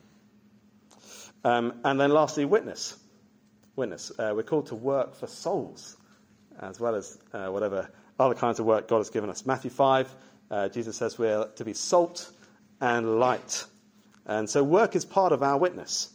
[1.44, 2.96] Um, and then lastly, witness.
[3.76, 4.12] Witness.
[4.18, 5.96] Uh, we're called to work for souls
[6.60, 7.88] as well as uh, whatever
[8.18, 9.46] other kinds of work God has given us.
[9.46, 10.14] Matthew 5,
[10.50, 12.30] uh, Jesus says we're to be salt
[12.80, 13.64] and light.
[14.26, 16.12] And so work is part of our witness.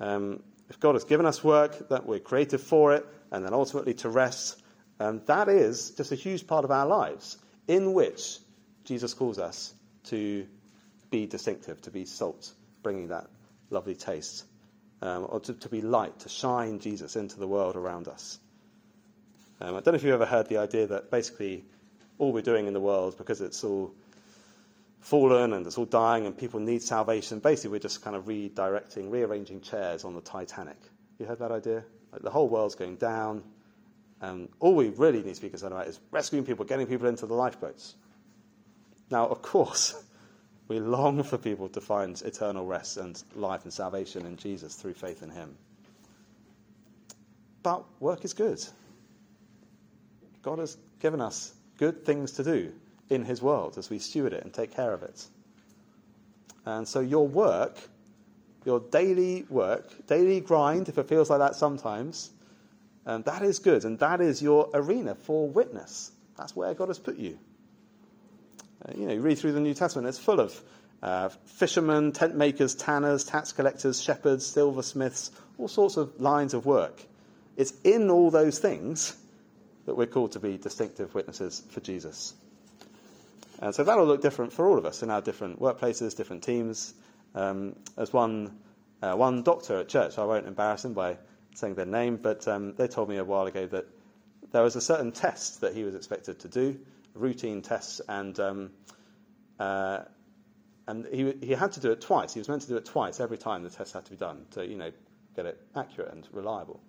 [0.00, 3.94] Um, if God has given us work, that we're created for it, and then ultimately
[3.94, 4.62] to rest,
[5.00, 8.38] um, that is just a huge part of our lives in which
[8.84, 10.46] Jesus calls us to
[11.10, 12.52] be distinctive, to be salt,
[12.82, 13.26] bringing that
[13.74, 14.44] lovely taste
[15.02, 18.38] um, or to, to be light, to shine Jesus into the world around us.
[19.60, 21.64] Um, I don't know if you've ever heard the idea that basically
[22.18, 23.92] all we're doing in the world, because it's all
[25.00, 29.10] fallen and it's all dying and people need salvation, basically we're just kind of redirecting,
[29.10, 30.78] rearranging chairs on the Titanic.
[31.18, 31.84] You heard that idea?
[32.12, 33.42] Like the whole world's going down.
[34.20, 37.26] and all we really need to be concerned about is rescuing people, getting people into
[37.26, 37.94] the lifeboats.
[39.10, 40.02] Now, of course,
[40.68, 44.94] we long for people to find eternal rest and life and salvation in Jesus through
[44.94, 45.56] faith in Him.
[47.62, 48.62] But work is good.
[50.42, 52.72] God has given us good things to do
[53.08, 55.26] in His world as we steward it and take care of it.
[56.66, 57.78] And so, your work,
[58.64, 62.30] your daily work, daily grind, if it feels like that sometimes,
[63.06, 63.84] um, that is good.
[63.84, 66.10] And that is your arena for witness.
[66.36, 67.38] That's where God has put you.
[68.86, 70.60] Uh, you know, you read through the New Testament, it's full of
[71.02, 77.02] uh, fishermen, tent makers, tanners, tax collectors, shepherds, silversmiths, all sorts of lines of work.
[77.56, 79.16] It's in all those things
[79.86, 82.34] that we're called to be distinctive witnesses for Jesus.
[83.60, 86.94] And so that'll look different for all of us in our different workplaces, different teams.
[87.34, 88.58] Um, as one,
[89.02, 91.18] uh, one doctor at church, I won't embarrass him by
[91.54, 93.86] saying their name, but um, they told me a while ago that
[94.52, 96.78] there was a certain test that he was expected to do,
[97.14, 98.70] routine tests, and um,
[99.58, 100.00] uh,
[100.86, 102.34] and he he had to do it twice.
[102.34, 104.46] He was meant to do it twice every time the test had to be done
[104.52, 104.92] to you know
[105.36, 106.80] get it accurate and reliable.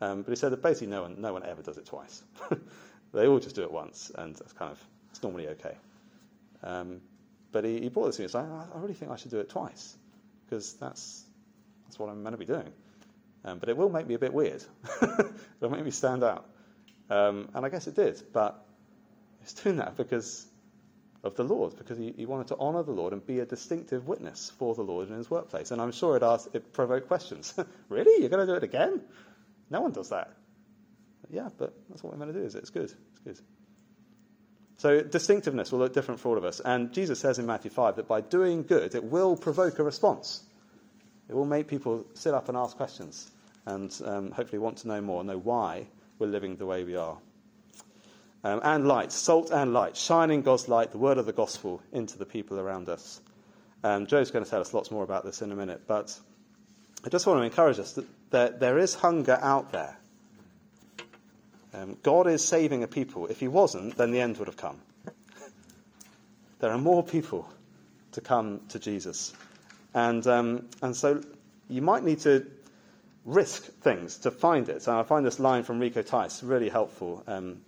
[0.00, 2.22] Um, but he said that basically no one no one ever does it twice.
[3.14, 5.76] they all just do it once, and that's kind of it's normally okay.
[6.62, 7.00] Um,
[7.50, 8.24] but he, he brought this to me.
[8.24, 9.96] He's like, I really think I should do it twice
[10.46, 11.24] because that's
[11.84, 12.72] that's what I'm meant to be doing.
[13.44, 14.62] Um, but it will make me a bit weird.
[15.02, 16.48] It'll make me stand out.
[17.10, 18.22] Um, and I guess it did.
[18.32, 18.61] But
[19.42, 20.46] he's doing that because
[21.22, 24.08] of the Lord, because he, he wanted to honour the Lord and be a distinctive
[24.08, 25.70] witness for the Lord in his workplace.
[25.70, 27.54] And I'm sure it, asked, it provoked questions.
[27.88, 28.20] really?
[28.20, 29.00] You're going to do it again?
[29.70, 30.32] No one does that.
[31.30, 32.58] Yeah, but that's what we're going to do, is it?
[32.58, 32.92] It's good.
[32.92, 33.40] It's good.
[34.78, 36.60] So distinctiveness will look different for all of us.
[36.60, 40.42] And Jesus says in Matthew 5 that by doing good, it will provoke a response.
[41.28, 43.30] It will make people sit up and ask questions
[43.64, 45.86] and um, hopefully want to know more, know why
[46.18, 47.16] we're living the way we are.
[48.44, 52.18] Um, and light, salt and light, shining God's light, the word of the gospel into
[52.18, 53.20] the people around us.
[53.84, 56.18] Um, Joe's going to tell us lots more about this in a minute, but
[57.04, 57.98] I just want to encourage us
[58.30, 59.96] that there, is hunger out there.
[61.74, 63.26] Um, God is saving a people.
[63.26, 64.80] If He wasn't, then the end would have come.
[66.60, 67.48] there are more people
[68.12, 69.32] to come to Jesus.
[69.94, 71.22] And, um, and so
[71.68, 72.46] you might need to
[73.24, 74.86] risk things to find it.
[74.86, 77.22] And I find this line from Rico Tice really helpful.
[77.26, 77.62] Um,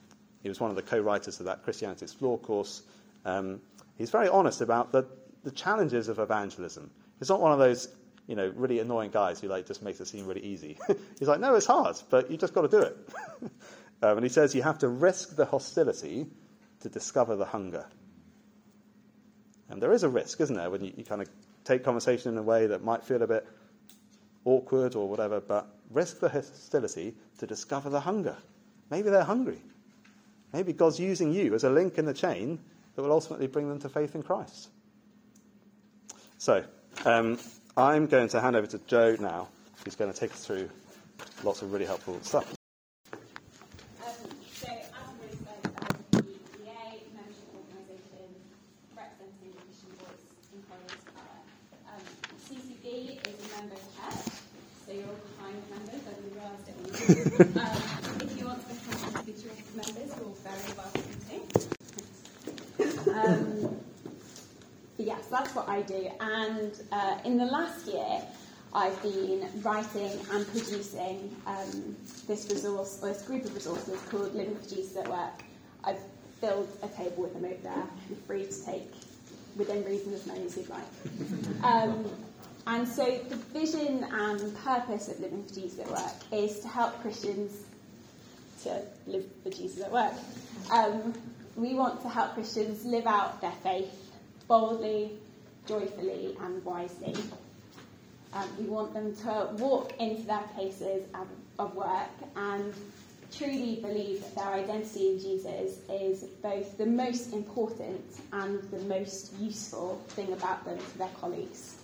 [0.45, 2.83] he was one of the co-writers of that Christianity Explored course.
[3.25, 3.63] Um,
[3.97, 5.07] he's very honest about the,
[5.43, 6.91] the challenges of evangelism.
[7.19, 7.89] He's not one of those,
[8.27, 10.77] you know, really annoying guys who like just makes it seem really easy.
[11.19, 12.97] he's like, no, it's hard, but you just got to do it.
[14.03, 16.27] um, and he says you have to risk the hostility
[16.81, 17.87] to discover the hunger.
[19.71, 21.29] And there is a risk, isn't there, when you, you kind of
[21.65, 23.49] take conversation in a way that might feel a bit
[24.45, 28.37] awkward or whatever, but risk the hostility to discover the hunger.
[28.91, 29.63] Maybe they're hungry.
[30.55, 32.61] Maybe God's using you as a link in the chain
[32.95, 34.69] that will ultimately bring them to faith in Christ.
[36.39, 36.63] So,
[37.05, 37.41] um,
[37.77, 39.49] I'm going to hand over to Joe now,
[39.85, 40.71] who's going to take us through
[41.43, 42.55] lots of really helpful stuff.
[43.13, 43.19] Um,
[44.55, 48.31] so, as Marie said, um, the EA membership organisation
[48.95, 50.23] representing the Christian voice
[50.55, 51.03] in Colliers
[51.91, 51.99] Um,
[52.47, 54.39] CCB is a member church,
[54.87, 56.79] so you're all kind members, I didn't realise it.
[57.59, 57.75] um,
[58.21, 61.37] if you want to become individual members, you're very welcome to.
[63.11, 63.77] Um,
[64.97, 66.04] but yes, that's what I do.
[66.21, 68.23] And uh, in the last year,
[68.73, 71.97] I've been writing and producing um,
[72.27, 75.43] this resource, or this group of resources called Living for Jesus at Work.
[75.85, 76.01] I've
[76.41, 77.85] filled a table with them over there.
[78.09, 78.91] You're free to take,
[79.57, 80.83] within reason, as many as you'd like.
[81.65, 82.05] Um,
[82.67, 87.01] and so the vision and purpose of Living for Jesus at Work is to help
[87.01, 87.65] Christians
[88.65, 90.13] to live for Jesus at work.
[90.71, 91.15] Um,
[91.57, 93.93] we want to help Christians live out their faith
[94.49, 95.13] boldly,
[95.67, 97.15] joyfully, and wisely.
[98.33, 102.75] Um, we want them to walk into their places of, of work and
[103.37, 108.03] truly believe that their identity in Jesus is both the most important
[108.33, 111.77] and the most useful thing about them to their colleagues.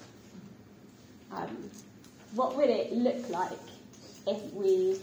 [1.33, 1.70] Um,
[2.35, 3.59] what would it look like
[4.26, 4.99] if we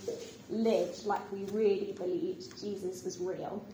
[0.49, 3.65] lived like we really believed Jesus was real?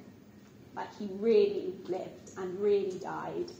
[0.75, 3.51] Like he really lived and really died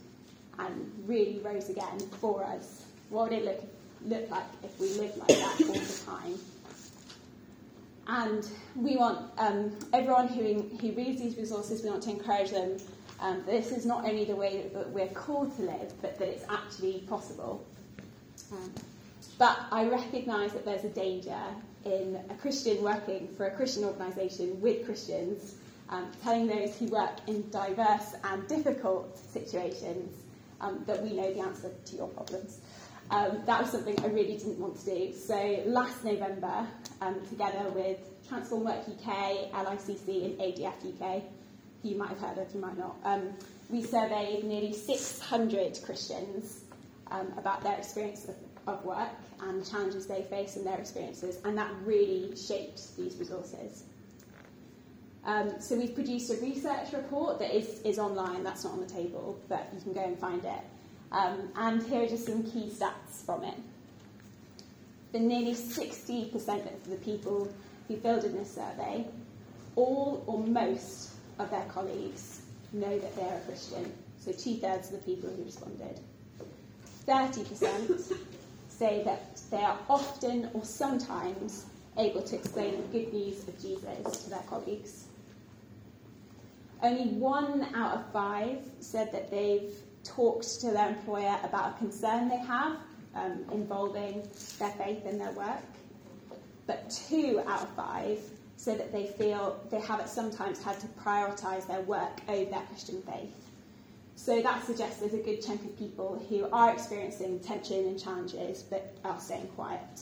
[0.59, 2.85] and really rose again for us?
[3.09, 3.63] What would it look
[4.05, 6.39] look like if we live like that all the time.
[8.05, 12.77] And we want um, everyone who, who reads these resources, we want to encourage them
[13.21, 16.43] um, this is not only the way that we're called to live, but that it's
[16.49, 17.65] actually possible.
[18.51, 18.71] Um,
[19.37, 21.39] but I recognise that there's a danger
[21.85, 25.55] in a Christian working for a Christian organisation with Christians,
[25.89, 30.22] um, telling those who work in diverse and difficult situations
[30.61, 32.59] um, that we know the answer to your problems.
[33.11, 35.13] Um, that was something I really didn't want to do.
[35.13, 36.67] So last November,
[37.01, 41.21] um, together with Transform Work UK, LICC, and ADF UK,
[41.81, 43.29] who you might have heard of, you might not, um,
[43.69, 46.61] we surveyed nearly 600 Christians
[47.11, 48.35] um, about their experience of,
[48.67, 49.09] of work
[49.41, 53.83] and the challenges they face and their experiences, and that really shaped these resources.
[55.25, 58.91] Um, so we've produced a research report that is, is online, that's not on the
[58.91, 60.61] table, but you can go and find it.
[61.11, 63.55] Um, and here are just some key stats from it.
[65.11, 66.33] For nearly 60%
[66.73, 67.47] of the people
[67.87, 69.05] who filled in this survey,
[69.75, 72.41] all or most of their colleagues
[72.73, 73.93] know that they're a Christian.
[74.19, 75.99] So two thirds of the people who responded.
[77.07, 78.13] 30%
[78.69, 81.65] say that they are often or sometimes
[81.97, 85.05] able to explain the good news of Jesus to their colleagues.
[86.83, 89.73] Only one out of five said that they've
[90.03, 92.77] talked to their employer about a concern they have
[93.15, 94.27] um, involving
[94.59, 95.63] their faith in their work.
[96.67, 98.19] But two out of five
[98.57, 102.61] said that they feel they have at sometimes had to prioritise their work over their
[102.61, 103.49] Christian faith.
[104.15, 108.63] So that suggests there's a good chunk of people who are experiencing tension and challenges
[108.63, 110.01] but are staying quiet.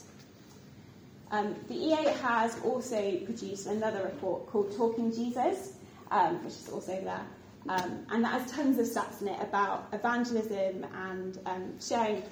[1.31, 5.77] Um, the EA has also produced another report called Talking Jesus,
[6.11, 7.25] um, which is also there.
[7.69, 12.23] Um, and that has tons of stats in it about evangelism and um, sharing,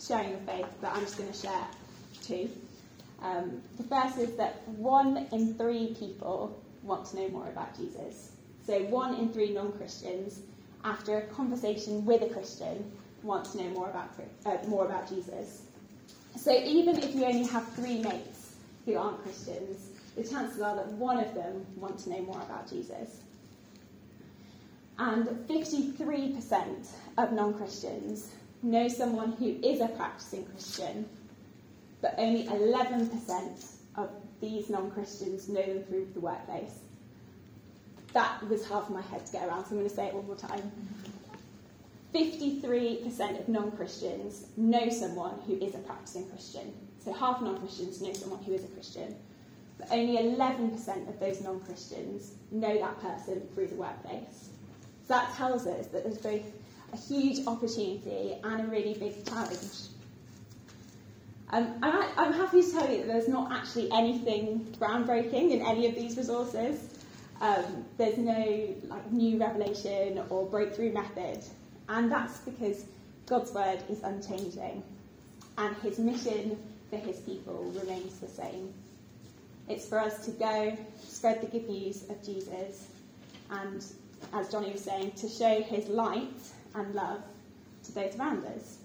[0.00, 1.66] sharing your faith, but I'm just going to share
[2.22, 2.50] two.
[3.22, 8.32] Um, the first is that one in three people want to know more about Jesus.
[8.66, 10.40] So one in three non-Christians,
[10.84, 14.10] after a conversation with a Christian, want to know more about
[14.44, 15.62] uh, more about Jesus.
[16.36, 20.88] So even if you only have three mates who aren't Christians, the chances are that
[20.92, 23.20] one of them want to know more about Jesus.
[24.98, 26.88] And 53%
[27.18, 28.30] of non Christians
[28.62, 31.08] know someone who is a practicing Christian,
[32.00, 34.10] but only 11% of
[34.40, 36.78] these non Christians know them through the workplace.
[38.12, 40.26] That was half my head to get around, so I'm going to say it one
[40.26, 40.70] more time.
[42.14, 46.72] 53% of non Christians know someone who is a practicing Christian.
[47.04, 49.16] So half non Christians know someone who is a Christian.
[49.88, 54.48] But only 11% of those non Christians know that person through the workplace.
[55.06, 56.42] So that tells us that there's both
[56.92, 59.88] a huge opportunity and a really big challenge.
[61.50, 65.86] Um, I'm, I'm happy to tell you that there's not actually anything groundbreaking in any
[65.86, 66.80] of these resources.
[67.40, 71.44] Um, there's no like new revelation or breakthrough method,
[71.88, 72.86] and that's because
[73.26, 74.82] God's word is unchanging,
[75.58, 76.58] and His mission
[76.90, 78.72] for His people remains the same.
[79.68, 82.88] It's for us to go spread the good news of Jesus,
[83.50, 83.84] and
[84.32, 86.28] as Johnny was saying, to show His light
[86.74, 87.22] and love
[87.84, 88.78] to those around us.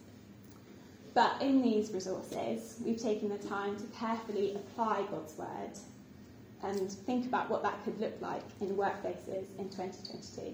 [1.13, 5.71] But in these resources, we've taken the time to carefully apply God's word
[6.63, 10.53] and think about what that could look like in workplaces in 2022.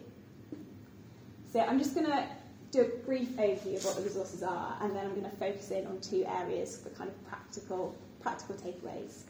[1.52, 2.26] So I'm just going to
[2.72, 5.72] do a brief overview of what the resources are, and then I'm going to focus
[5.72, 9.24] in on two areas for kind of practical, practical takeaways.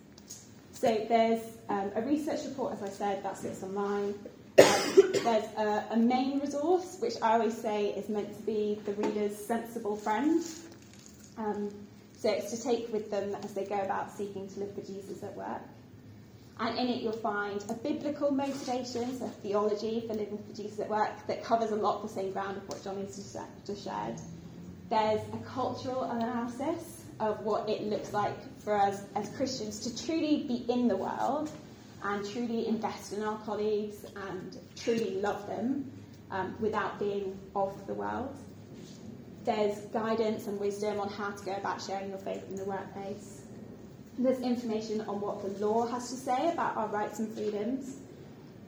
[0.75, 4.13] So there's um, a research report, as I said, that sits online.
[4.59, 8.91] Um, there's a, a, main resource, which I always say is meant to be the
[8.93, 10.43] reader's sensible friend.
[11.37, 11.69] Um,
[12.17, 15.23] so it's to take with them as they go about seeking to live for Jesus
[15.23, 15.61] at work.
[16.59, 20.89] And in it, you'll find a biblical motivation, so theology for living for Jesus at
[20.89, 24.15] work, that covers a lot the same ground of what Johnny's just shared.
[24.89, 28.35] There's a cultural analysis of what it looks like
[28.65, 31.51] for us as Christians to truly be in the world
[32.03, 33.97] and truly invest in our colleagues
[34.27, 35.91] and truly love them
[36.31, 38.35] um, without being of the world.
[39.45, 43.43] There's guidance and wisdom on how to go about sharing your faith in the workplace.
[44.17, 47.97] There's information on what the law has to say about our rights and freedoms.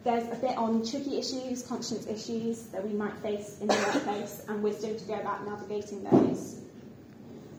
[0.03, 4.45] There's a bit on tricky issues, conscience issues that we might face in the workplace,
[4.47, 6.61] and wisdom to go about navigating those.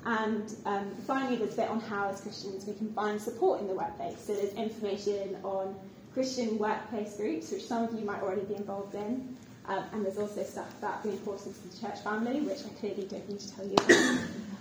[0.09, 3.66] And um, finally, there's a bit on how, as Christians, we can find support in
[3.68, 4.18] the workplace.
[4.26, 5.76] So there's information on
[6.14, 9.36] Christian workplace groups, which some of you might already be involved in,
[9.68, 13.04] Um, and there's also stuff about the importance of the church family, which I clearly
[13.04, 14.18] don't need to tell you about.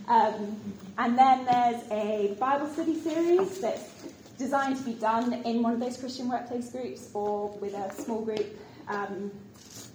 [0.09, 0.57] Um,
[0.97, 3.89] and then there's a Bible study series that's
[4.37, 8.21] designed to be done in one of those Christian workplace groups or with a small
[8.23, 8.47] group.
[8.89, 9.31] Um,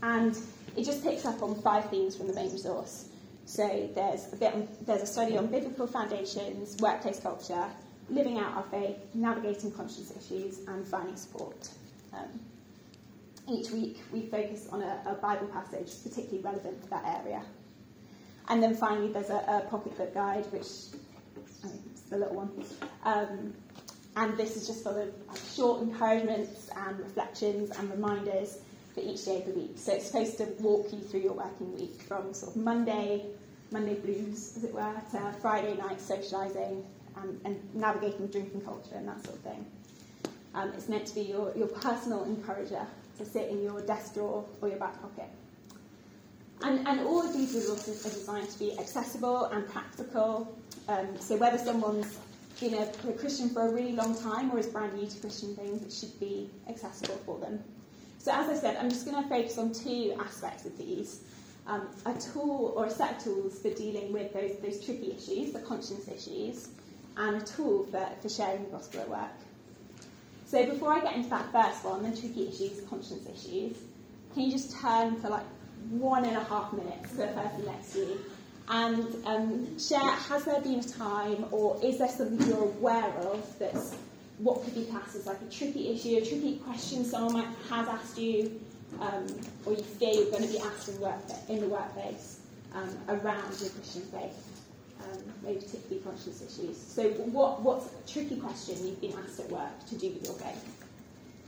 [0.02, 0.36] and
[0.76, 3.08] it just picks up on five themes from the main resource.
[3.44, 7.66] So there's a bit on, there's a study on biblical foundations, workplace culture,
[8.08, 11.68] living out our faith, navigating conscience issues, and finding support.
[12.12, 12.40] Um,
[13.50, 17.42] each week we focus on a, a, Bible passage particularly relevant to that area.
[18.48, 20.66] And then finally there's a, a pocketbook guide, which
[21.64, 22.50] mean, it's the little one.
[23.04, 23.54] Um,
[24.16, 25.12] and this is just full of
[25.54, 28.58] short encouragements and reflections and reminders
[28.94, 29.72] for each day of the week.
[29.76, 33.24] So it's supposed to walk you through your working week from sort of Monday,
[33.70, 36.82] Monday blues, as it were, to Friday night socialising
[37.16, 39.66] and, and navigating drinking culture and that sort of thing.
[40.54, 42.86] Um, it's meant to be your, your personal encourager
[43.18, 45.28] to sit in your desk drawer or your back pocket.
[46.62, 50.56] And, and all of these resources are designed to be accessible and practical.
[50.88, 52.18] Um, so whether someone's
[52.60, 55.56] been a, a, Christian for a really long time or is brand new to Christian
[55.56, 57.58] things, it should be accessible for them.
[58.22, 61.22] So as I said, I'm just going to focus on two aspects of these.
[61.66, 65.52] Um, a tool or a set of tools for dealing with those, those tricky issues,
[65.52, 66.68] the conscience issues,
[67.16, 69.36] and a tool for, for sharing the gospel at work.
[70.46, 73.76] So before I get into that first one, the tricky issues, conscience issues,
[74.34, 75.46] can you just turn for like
[75.90, 78.20] one and a half minutes to the person next to you
[78.68, 83.58] and um, share, has there been a time or is there something you're aware of
[83.58, 83.96] that's
[84.42, 87.88] what could be classed as like a tricky issue, a tricky question someone might has
[87.88, 88.60] asked you,
[89.00, 89.26] um,
[89.64, 92.40] or you fear you're going to be asked in, work, in the workplace
[92.74, 94.52] um, around your Christian faith?
[95.02, 96.76] um, maybe particularly conscience issues.
[96.76, 100.34] So, what, what's a tricky question you've been asked at work to do with your
[100.34, 100.84] faith?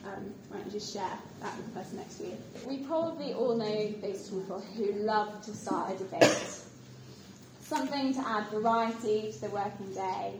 [0.04, 2.36] Um, why don't you just share that with the person next to you?
[2.66, 6.60] We probably all know those people who love to start a debate.
[7.62, 10.34] Something to add variety to the working day.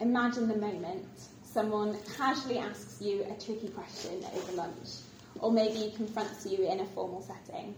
[0.00, 1.06] Imagine the moment
[1.42, 4.88] someone casually asks you a tricky question over lunch,
[5.40, 7.74] or maybe confronts you in a formal setting.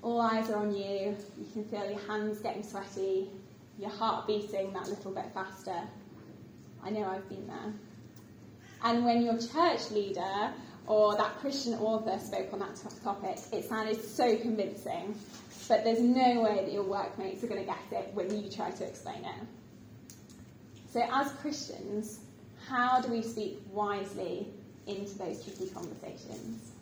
[0.00, 1.14] All eyes are on you.
[1.38, 3.28] You can feel your hands getting sweaty,
[3.78, 5.76] your heart beating that little bit faster.
[6.82, 7.74] I know I've been there.
[8.82, 10.52] And when your church leader
[10.86, 15.14] or that Christian author spoke on that topic, it sounded so convincing,
[15.68, 18.70] but there's no way that your workmates are going to get it when you try
[18.70, 19.46] to explain it.
[20.96, 22.20] So, as Christians,
[22.70, 24.48] how do we speak wisely
[24.86, 26.72] into those tricky conversations?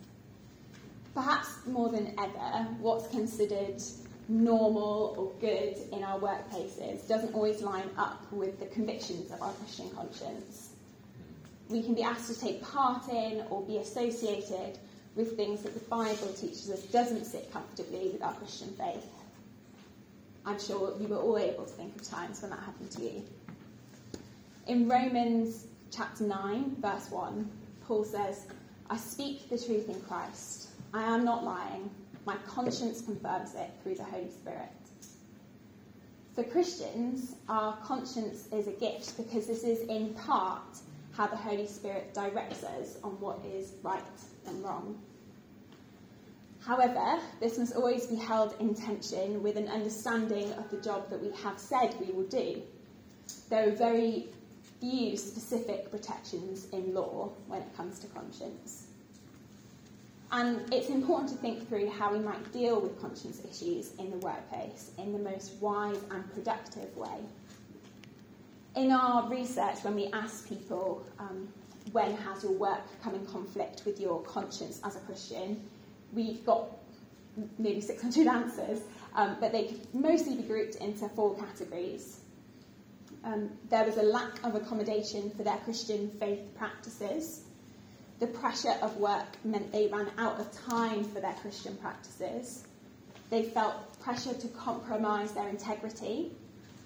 [1.15, 3.81] perhaps more than ever, what's considered
[4.27, 9.53] normal or good in our workplaces doesn't always line up with the convictions of our
[9.53, 10.69] Christian conscience.
[11.69, 14.77] We can be asked to take part in or be associated
[15.15, 19.07] with things that the Bible teaches us doesn't sit comfortably with our Christian faith.
[20.45, 23.23] I'm sure you were all able to think of times when that happened to you.
[24.67, 27.51] In Romans chapter 9, verse 1,
[27.85, 28.47] Paul says,
[28.89, 30.69] I speak the truth in Christ.
[30.91, 31.91] I am not lying.
[32.25, 34.71] My conscience confirms it through the Holy Spirit.
[36.33, 40.79] For Christians, our conscience is a gift because this is in part
[41.11, 44.01] how the Holy Spirit directs us on what is right
[44.47, 44.99] and wrong.
[46.65, 51.21] However, this must always be held in tension with an understanding of the job that
[51.21, 52.63] we have said we will do.
[53.49, 54.29] There are very
[54.79, 58.87] few specific protections in law when it comes to conscience.
[60.31, 64.17] And it's important to think through how we might deal with conscience issues in the
[64.17, 67.19] workplace in the most wise and productive way.
[68.75, 71.47] In our research, when we ask people, um,
[71.91, 75.61] when has your work come in conflict with your conscience as a Christian,
[76.11, 76.67] we got
[77.57, 78.81] nearly 600 answers,
[79.15, 82.19] um, but they could mostly be grouped into four categories.
[83.25, 87.41] Um, there was a lack of accommodation for their Christian faith practices
[88.19, 92.65] the pressure of work meant they ran out of time for their Christian practices.
[93.29, 96.31] They felt pressure to compromise their integrity,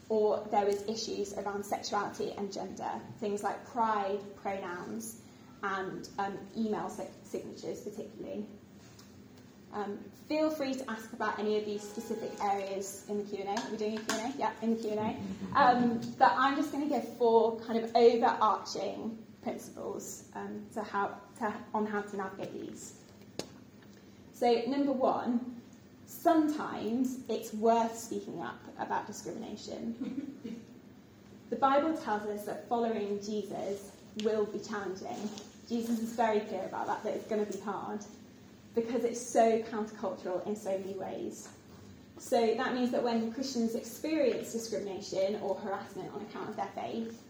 [0.07, 5.21] or there was issues around sexuality and gender, things like pride, pronouns,
[5.61, 6.89] and um, email
[7.23, 8.45] signatures, particularly.
[9.73, 13.49] Um, feel free to ask about any of these specific areas in the Q&A.
[13.49, 14.33] Are we doing a Q&A?
[14.37, 15.15] Yeah, in the Q&A.
[15.57, 21.11] Um, but I'm just going to give four kind of overarching principles um, to how,
[21.39, 22.93] to, on how to navigate these.
[24.33, 25.61] So, number one,
[26.05, 30.57] sometimes it's worth speaking up about discrimination.
[31.49, 33.91] the Bible tells us that following Jesus
[34.23, 35.29] will be challenging.
[35.67, 37.99] Jesus is very clear about that, that it's going to be hard.
[38.75, 41.49] Because it's so countercultural in so many ways.
[42.17, 47.21] So that means that when Christians experience discrimination or harassment on account of their faith,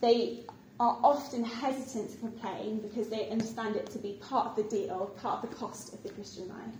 [0.00, 0.40] they
[0.78, 5.12] are often hesitant to complain because they understand it to be part of the deal,
[5.20, 6.74] part of the cost of the Christian life.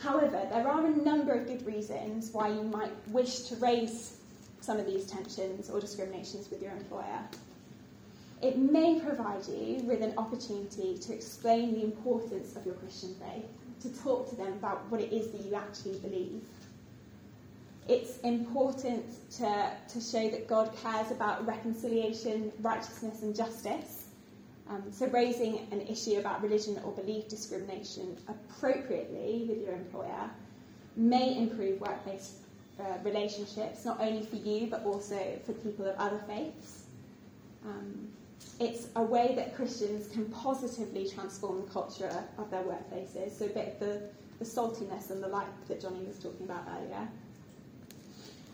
[0.00, 4.16] However, there are a number of good reasons why you might wish to raise
[4.60, 7.20] some of these tensions or discriminations with your employer.
[8.44, 13.46] It may provide you with an opportunity to explain the importance of your Christian faith,
[13.80, 16.42] to talk to them about what it is that you actually believe.
[17.88, 19.06] It's important
[19.38, 24.08] to, to show that God cares about reconciliation, righteousness, and justice.
[24.68, 30.28] Um, so, raising an issue about religion or belief discrimination appropriately with your employer
[30.96, 32.40] may improve workplace
[32.78, 36.82] uh, relationships, not only for you but also for people of other faiths.
[37.64, 38.08] Um,
[38.60, 43.32] it's a way that Christians can positively transform the culture of their workplaces.
[43.38, 44.02] So, a bit the,
[44.38, 47.08] the saltiness and the light that Johnny was talking about earlier.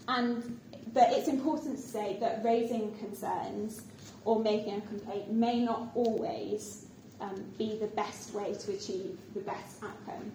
[0.09, 0.59] And
[0.93, 3.83] but it's important to say that raising concerns
[4.25, 6.87] or making a complaint may not always
[7.21, 10.33] um, be the best way to achieve the best outcome.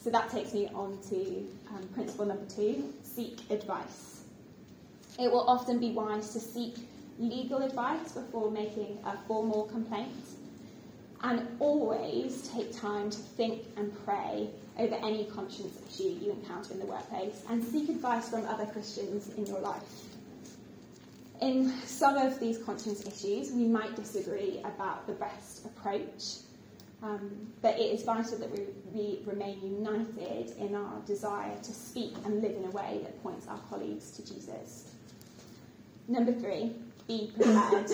[0.00, 4.22] So that takes me on to um, principle number two seek advice.
[5.18, 6.76] It will often be wise to seek
[7.18, 10.12] legal advice before making a formal complaint,
[11.22, 16.78] and always take time to think and pray over any conscience issue you encounter in
[16.78, 19.82] the workplace, and seek advice from other Christians in your life.
[21.40, 26.36] In some of these conscience issues, we might disagree about the best approach,
[27.02, 32.14] um, but it is vital that we, we remain united in our desire to speak
[32.24, 34.90] and live in a way that points our colleagues to Jesus.
[36.08, 36.72] Number three,
[37.06, 37.90] be prepared.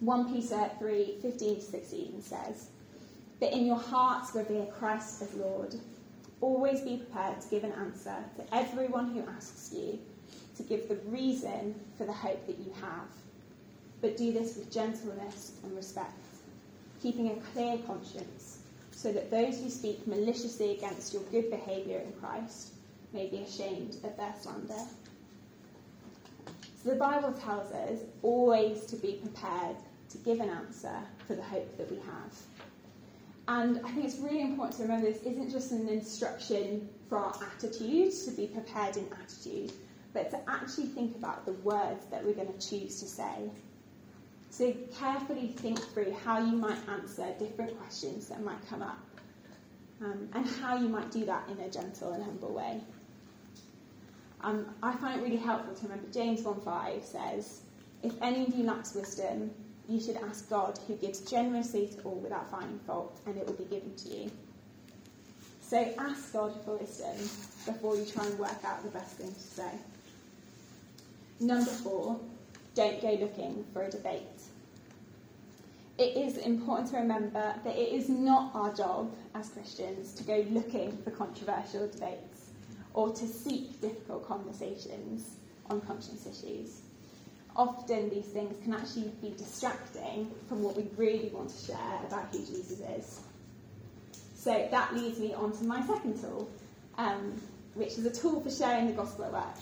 [0.00, 2.68] 1 Peter 3 15 to 16 says,
[3.38, 5.74] But in your hearts revere Christ as Lord.
[6.40, 9.98] Always be prepared to give an answer to everyone who asks you,
[10.56, 13.08] to give the reason for the hope that you have.
[14.00, 16.18] But do this with gentleness and respect,
[17.02, 18.60] keeping a clear conscience,
[18.92, 22.72] so that those who speak maliciously against your good behaviour in Christ
[23.12, 24.86] may be ashamed of their slander.
[26.82, 29.76] So the Bible tells us always to be prepared
[30.08, 32.34] to give an answer for the hope that we have.
[33.48, 37.34] And I think it's really important to remember this isn't just an instruction for our
[37.54, 39.72] attitude, to be prepared in attitude,
[40.14, 43.50] but to actually think about the words that we're going to choose to say.
[44.50, 48.98] So carefully think through how you might answer different questions that might come up,
[50.00, 52.80] um, and how you might do that in a gentle and humble way.
[54.42, 57.60] Um, I find it really helpful to remember James 1.5 says,
[58.02, 59.50] If any of you lacks wisdom,
[59.88, 63.54] you should ask God, who gives generously to all without finding fault, and it will
[63.54, 64.30] be given to you.
[65.60, 67.16] So ask God for wisdom
[67.66, 69.70] before you try and work out the best thing to say.
[71.38, 72.18] Number four,
[72.74, 74.22] don't go looking for a debate.
[75.98, 80.46] It is important to remember that it is not our job as Christians to go
[80.50, 82.49] looking for controversial debates
[82.94, 85.36] or to seek difficult conversations
[85.68, 86.80] on conscience issues.
[87.56, 92.28] Often these things can actually be distracting from what we really want to share about
[92.32, 93.20] who Jesus is.
[94.34, 96.48] So that leads me on to my second tool,
[96.96, 97.40] um,
[97.74, 99.56] which is a tool for sharing the gospel at work.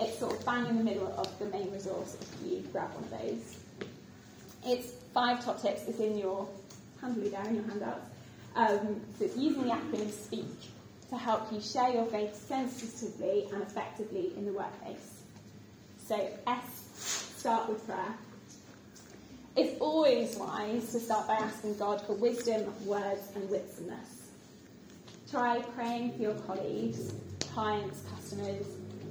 [0.00, 3.04] It's sort of bang in the middle of the main resource if you grab one
[3.04, 3.58] of those.
[4.66, 5.82] It's five top tips.
[5.86, 6.48] It's in your
[7.00, 8.10] handily there in your handouts.
[8.56, 10.46] Um, so it's using the acronym SPEAK
[11.14, 15.22] to help you share your faith sensitively and effectively in the workplace.
[16.06, 18.14] So, S, start with prayer.
[19.56, 24.30] It's always wise to start by asking God for wisdom, words, and witsomeness.
[25.30, 27.14] Try praying for your colleagues,
[27.52, 28.66] clients, customers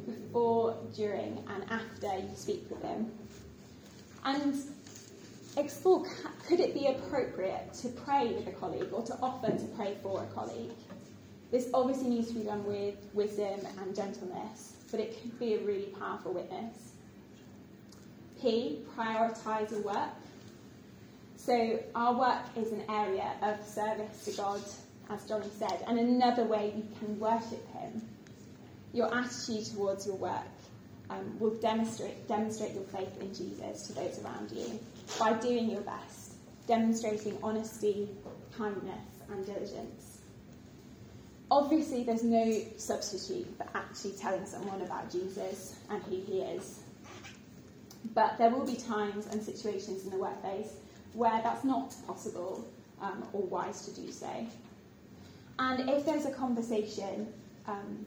[0.05, 3.11] before, during, and after you speak with them.
[4.25, 4.55] And
[5.55, 6.05] explore
[6.47, 10.23] could it be appropriate to pray with a colleague or to offer to pray for
[10.23, 10.71] a colleague?
[11.53, 15.59] This obviously needs to be done with wisdom and gentleness, but it could be a
[15.59, 16.93] really powerful witness.
[18.41, 20.09] P, prioritise your work.
[21.35, 24.61] So, our work is an area of service to God,
[25.11, 28.01] as Johnny said, and another way you can worship Him.
[28.91, 30.41] Your attitude towards your work
[31.11, 34.79] um, will demonstrate, demonstrate your faith in Jesus to those around you
[35.19, 36.33] by doing your best,
[36.65, 38.09] demonstrating honesty,
[38.57, 40.12] kindness, and diligence.
[41.51, 46.81] Obviously, there's no substitute for actually telling someone about Jesus and who he is.
[48.13, 50.73] But there will be times and situations in the workplace
[51.13, 52.67] where that's not possible,
[53.01, 54.29] um, or wise to do so.
[55.59, 57.31] And if there's a conversation
[57.67, 58.05] um,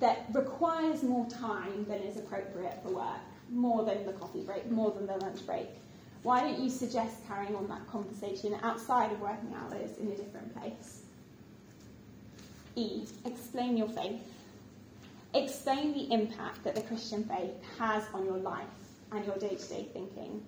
[0.00, 3.20] that requires more time than is appropriate for work,
[3.50, 5.68] more than the coffee break, more than the lunch break,
[6.22, 10.52] why don't you suggest carrying on that conversation outside of working hours in a different
[10.58, 10.95] place?
[12.76, 13.04] E.
[13.24, 14.20] Explain your faith.
[15.34, 18.66] Explain the impact that the Christian faith has on your life
[19.12, 20.42] and your day to day thinking.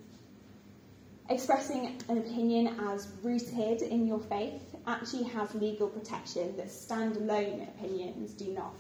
[1.31, 8.33] Expressing an opinion as rooted in your faith actually has legal protection that standalone opinions
[8.33, 8.75] do not.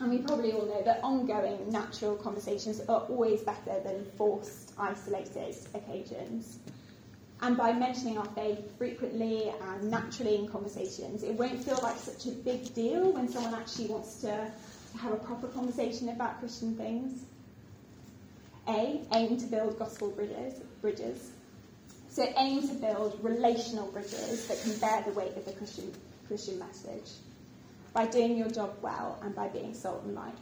[0.00, 5.56] And we probably all know that ongoing natural conversations are always better than forced, isolated
[5.74, 6.58] occasions.
[7.40, 12.26] And by mentioning our faith frequently and naturally in conversations, it won't feel like such
[12.26, 14.50] a big deal when someone actually wants to
[14.98, 17.22] have a proper conversation about Christian things.
[18.66, 20.60] A, aim to build gospel bridges.
[20.82, 21.30] bridges.
[22.10, 25.92] So aim to build relational bridges that can bear the weight of the Christian,
[26.26, 27.10] Christian message
[27.92, 30.34] by doing your job well and by being salt and light.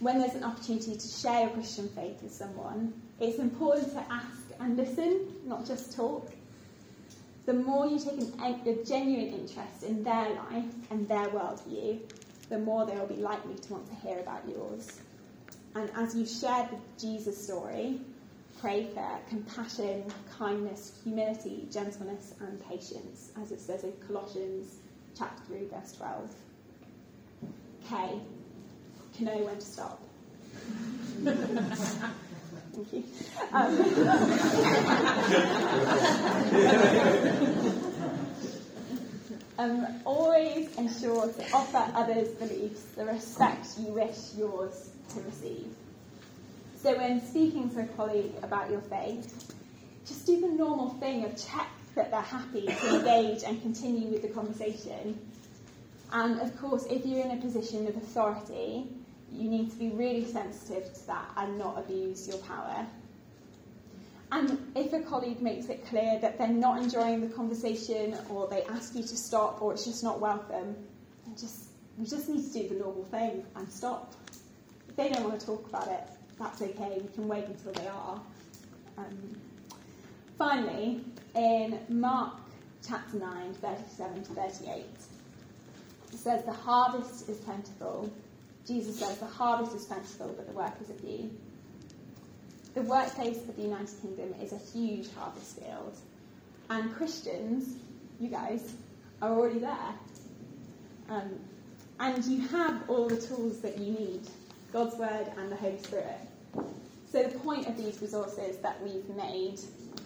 [0.00, 4.47] When there's an opportunity to share your Christian faith with someone, it's important to ask
[4.60, 6.30] and listen, not just talk.
[7.46, 12.00] The more you take an, a genuine interest in their life and their worldview,
[12.48, 15.00] the more they will be likely to want to hear about yours.
[15.74, 18.00] And as you share the Jesus story,
[18.60, 20.04] pray for compassion,
[20.38, 24.76] kindness, humility, gentleness, and patience, as it says in Colossians
[25.16, 26.34] chapter 3, verse 12.
[27.88, 28.20] K,
[29.20, 30.00] know when to stop.
[32.72, 33.04] Thank you.
[39.58, 45.66] Um, always ensure to offer others' beliefs the respect you wish yours to receive.
[46.80, 49.52] So, when speaking to a colleague about your faith,
[50.06, 54.22] just do the normal thing of check that they're happy to engage and continue with
[54.22, 55.18] the conversation.
[56.12, 58.86] And of course, if you're in a position of authority,
[59.32, 62.86] you need to be really sensitive to that and not abuse your power.
[64.30, 68.62] And if a colleague makes it clear that they're not enjoying the conversation or they
[68.64, 70.76] ask you to stop or it's just not welcome,
[71.38, 74.12] just, we just need to do the normal thing and stop.
[74.88, 76.04] If they don't want to talk about it,
[76.38, 77.00] that's okay.
[77.02, 78.20] We can wait until they are.
[78.98, 79.36] Um,
[80.36, 81.04] finally,
[81.34, 82.34] in Mark
[82.86, 84.84] chapter 9, 37 to 38,
[86.12, 88.10] it says, The harvest is plentiful.
[88.66, 91.30] Jesus says, The harvest is plentiful, but the workers are few.
[92.74, 95.96] The workplace of the United Kingdom is a huge harvest field,
[96.70, 97.76] and Christians,
[98.20, 98.74] you guys,
[99.20, 99.94] are already there.
[101.08, 101.38] Um,
[102.00, 104.20] and you have all the tools that you need
[104.72, 106.18] God's Word and the Holy Spirit.
[107.10, 109.58] So, the point of these resources that we've made,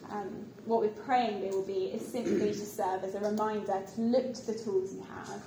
[0.09, 4.01] um, what we're praying they will be, is simply to serve as a reminder to
[4.01, 5.43] look to the tools you have,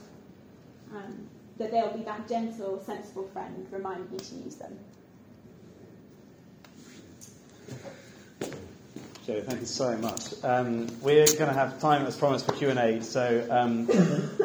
[0.95, 1.27] um,
[1.59, 4.79] that they'll be that gentle, sensible friend reminding you to use them.
[9.27, 10.35] Joe, thank you so much.
[10.45, 13.03] Um, we're going to have time, as promised, for Q&A.
[13.03, 13.89] So um,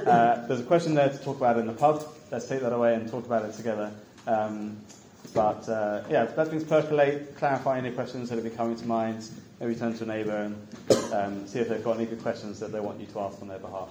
[0.07, 2.03] uh, there's a question there to talk about in the pub.
[2.31, 3.91] Let's take that away and talk about it together.
[4.25, 4.77] Um,
[5.35, 9.27] but uh, yeah, let things percolate, clarify any questions that been coming to mind.
[9.59, 10.51] Maybe turn to a neighbour
[10.89, 13.39] and um, see if they've got any good questions that they want you to ask
[13.41, 13.89] on their behalf.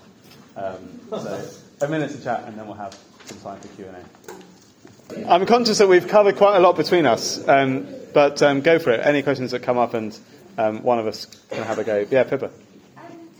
[0.56, 1.50] Um, so
[1.82, 5.28] a minute to chat, and then we'll have some time for Q&A.
[5.28, 8.90] I'm conscious that we've covered quite a lot between us, um, but um, go for
[8.90, 9.00] it.
[9.04, 10.16] Any questions that come up, and
[10.56, 12.06] um, one of us can have a go.
[12.10, 12.46] Yeah, Pippa.
[12.46, 12.52] Um,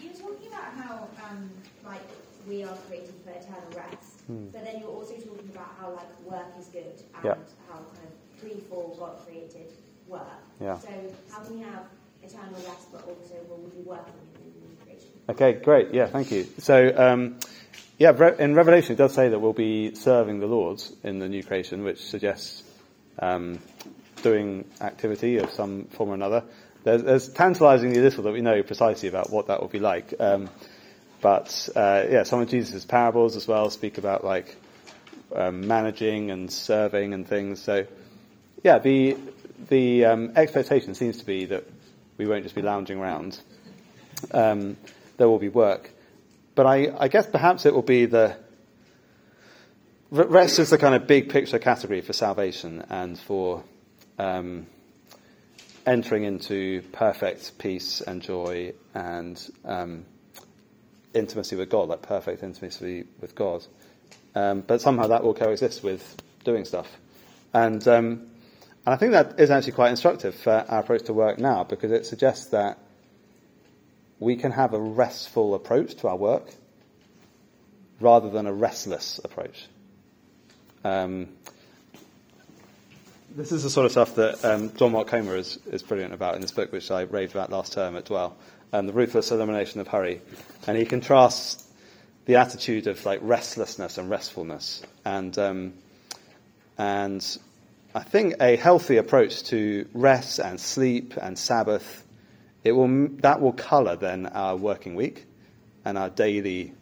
[0.03, 1.51] you were talking about how, um,
[1.85, 2.03] like,
[2.49, 4.47] we are created for eternal rest, Hmm.
[4.53, 7.35] but then you were also talking about how, like, work is good and Yeah.
[7.69, 9.71] how kind of threefold God created
[10.09, 10.23] work.
[10.61, 10.79] Yeah.
[10.79, 10.89] So
[11.31, 11.85] how can we have
[12.23, 15.09] eternal rest, but also will we be working in the new creation?
[15.29, 15.95] Okay, great.
[15.95, 16.47] Yeah, thank you.
[16.59, 17.37] So, um,
[18.01, 21.43] yeah, in Revelation it does say that we'll be serving the Lord in the new
[21.43, 22.63] creation, which suggests
[23.19, 23.59] um,
[24.23, 26.43] doing activity of some form or another.
[26.83, 30.15] There's, there's tantalizingly little that we know precisely about what that will be like.
[30.19, 30.49] Um,
[31.21, 34.57] but uh, yeah, some of Jesus' parables as well speak about like
[35.37, 37.61] um, managing and serving and things.
[37.61, 37.87] So
[38.65, 39.19] yeah, the
[39.69, 41.67] the um, expectation seems to be that
[42.17, 43.39] we won't just be lounging around.
[44.33, 44.79] Um,
[45.19, 45.91] there will be work,
[46.55, 48.37] but I, I guess perhaps it will be the
[50.11, 53.63] rest is the kind of big picture category for salvation and for
[54.19, 54.67] um,
[55.87, 60.05] entering into perfect peace and joy and um,
[61.15, 63.65] intimacy with God, like perfect intimacy with God.
[64.35, 66.89] Um, but somehow that will coexist with doing stuff.
[67.53, 68.27] And, um,
[68.87, 71.93] and I think that is actually quite instructive for our approach to work now because
[71.93, 72.79] it suggests that
[74.21, 76.55] we can have a restful approach to our work
[77.99, 79.67] rather than a restless approach.
[80.85, 81.29] Um,
[83.35, 86.35] this is the sort of stuff that um, John Mark Comer is, is brilliant about
[86.35, 88.37] in this book, which I raved about last term at Dwell,
[88.73, 90.21] um, The Ruthless Elimination of Hurry.
[90.67, 91.67] And he contrasts
[92.27, 94.83] the attitude of like restlessness and restfulness.
[95.05, 95.75] And, um,
[96.77, 97.39] and
[97.95, 102.05] I think a healthy approach to rest and sleep and Sabbath,
[102.65, 105.27] it will, that will colour then our working week
[105.85, 106.73] and our daily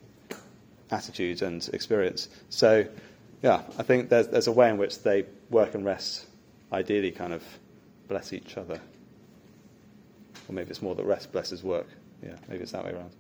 [0.91, 2.29] attitudes and experience.
[2.51, 2.87] So,
[3.43, 6.26] yeah, I think there's, there's a way in which they work and rest
[6.72, 7.43] ideally kind of
[8.09, 8.81] bless each other.
[10.49, 11.87] Or maybe it's more that rest blesses work.
[12.22, 13.11] Yeah, maybe it's that way around.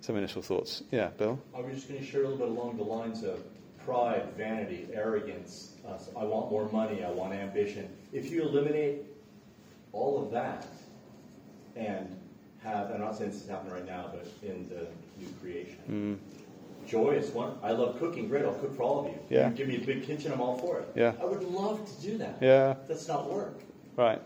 [0.00, 0.82] Some initial thoughts.
[0.90, 1.38] Yeah, Bill?
[1.56, 3.42] I was just going to share a little bit along the lines of
[3.86, 5.72] pride, vanity, arrogance.
[5.86, 7.04] Uh, I want more money.
[7.04, 7.88] I want ambition.
[8.12, 9.02] If you eliminate
[9.92, 10.66] all of that
[11.76, 12.16] and
[12.62, 14.86] have, I'm not saying this is happening right now, but in the
[15.20, 16.18] new creation, Mm,
[17.16, 17.54] is one.
[17.62, 18.28] I love cooking.
[18.28, 18.44] Great.
[18.44, 19.18] I'll cook for all of you.
[19.30, 19.48] Yeah.
[19.48, 20.32] You give me a big kitchen.
[20.32, 20.88] I'm all for it.
[20.94, 21.12] Yeah.
[21.20, 22.36] I would love to do that.
[22.40, 23.58] yeah, That's not work.
[23.96, 24.20] right.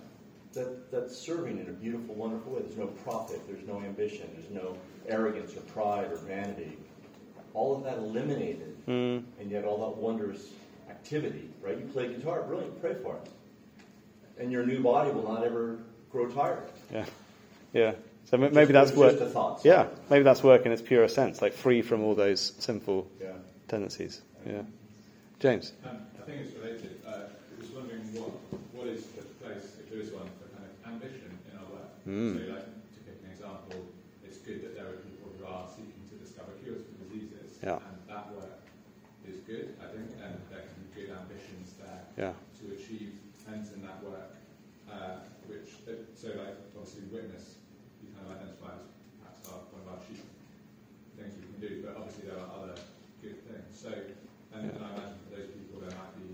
[0.54, 2.62] That, that's serving in a beautiful, wonderful way.
[2.62, 4.76] There's no profit, there's no ambition, there's no
[5.06, 6.76] arrogance or pride or vanity.
[7.54, 10.48] All of that eliminated, Mm, and yet all that wondrous
[10.88, 11.76] activity, right?
[11.76, 13.30] You play guitar, brilliant, pray for it.
[14.42, 15.78] And your new body will not ever
[16.10, 16.70] grow tired.
[16.92, 17.04] yeah,
[17.72, 17.92] yeah.
[18.26, 19.12] So m- Just- maybe that's it's work.
[19.18, 19.60] Just a thought.
[19.64, 23.32] Yeah, maybe that's work in its purest sense, like free from all those sinful Yeah.
[23.68, 24.20] tendencies.
[24.46, 24.62] Yeah.
[25.40, 25.72] James?
[25.84, 27.00] Um, I think it's related.
[27.06, 28.30] Uh, I was wondering what
[28.76, 31.90] what is the place, if there is one, for kind of ambition in our work.
[32.06, 32.36] Mm.
[32.36, 33.80] So, like to pick an example,
[34.26, 37.80] it's good that there are people who are seeking to discover cures for diseases, Yeah.
[37.80, 38.60] and that work
[39.26, 42.34] is good, I think, and there can be good ambitions there Yeah.
[42.60, 43.14] to achieve
[43.48, 44.36] ends in that work.
[44.92, 47.56] Uh, which uh, so like obviously witness
[48.02, 48.84] you kind of identify as
[49.20, 50.20] perhaps our, one of our chief
[51.16, 52.76] things we can do, but obviously there are other
[53.24, 53.72] good things.
[53.72, 53.88] So
[54.54, 54.76] and, Yeah.
[54.76, 56.28] and I imagine for those people there might be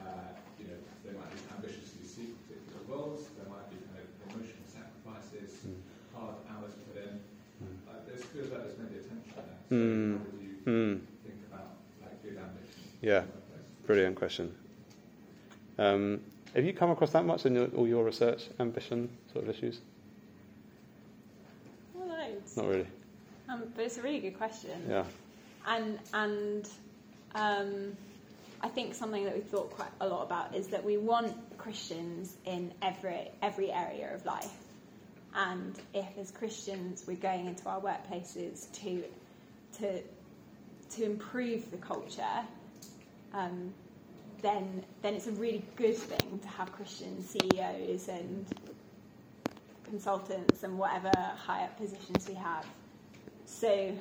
[0.00, 4.08] uh, you know they might be ambitiously seek particular roles, there might be kind of
[4.32, 5.80] emotional sacrifices, Mm.
[6.16, 7.14] hard hours put in.
[7.60, 7.76] Mm.
[7.88, 9.60] Like there's feels like there's maybe a tension there.
[9.68, 10.18] So Mm.
[10.18, 11.70] how would you Mm, think about
[12.02, 12.82] like good ambition?
[13.00, 13.22] Yeah.
[13.22, 13.86] in the workplace?
[13.86, 14.54] brilliant question.
[15.78, 16.20] Um,
[16.54, 19.80] have you come across that much in your, all your research, ambition sort of issues?
[21.94, 22.56] Well, loads.
[22.56, 22.86] Not really.
[23.48, 24.86] Um, but it's a really good question.
[24.88, 25.04] Yeah.
[25.66, 26.68] And and
[27.34, 27.96] um,
[28.60, 32.36] I think something that we've thought quite a lot about is that we want Christians
[32.44, 34.52] in every every area of life.
[35.34, 39.04] And if as Christians we're going into our workplaces to
[39.78, 40.02] to
[40.90, 42.22] to improve the culture,
[43.34, 43.72] um,
[44.42, 48.46] then then it's a really good thing to have Christian CEOs and
[49.84, 52.66] consultants and whatever high up positions we have.
[53.48, 53.92] So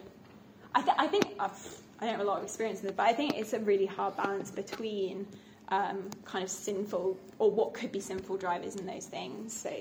[0.76, 3.08] I, th- I think I've, I don't have a lot of experience with it, but
[3.08, 5.26] I think it's a really hard balance between
[5.70, 9.54] um, kind of sinful or what could be sinful drivers in those things.
[9.54, 9.72] So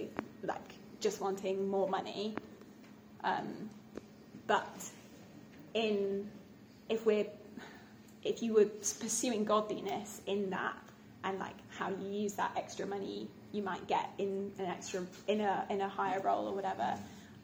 [0.45, 2.37] like just wanting more money,
[3.25, 3.69] um,
[4.47, 4.73] but
[5.75, 6.31] in
[6.89, 7.27] if we're
[8.23, 10.77] if you were pursuing godliness in that
[11.25, 15.41] and like how you use that extra money you might get in an extra in
[15.41, 16.97] a in a higher role or whatever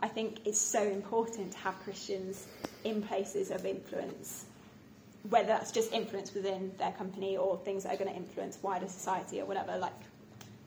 [0.03, 2.46] i think it's so important to have christians
[2.84, 4.44] in places of influence
[5.30, 8.88] whether that's just influence within their company or things that are going to influence wider
[8.88, 9.92] society or whatever like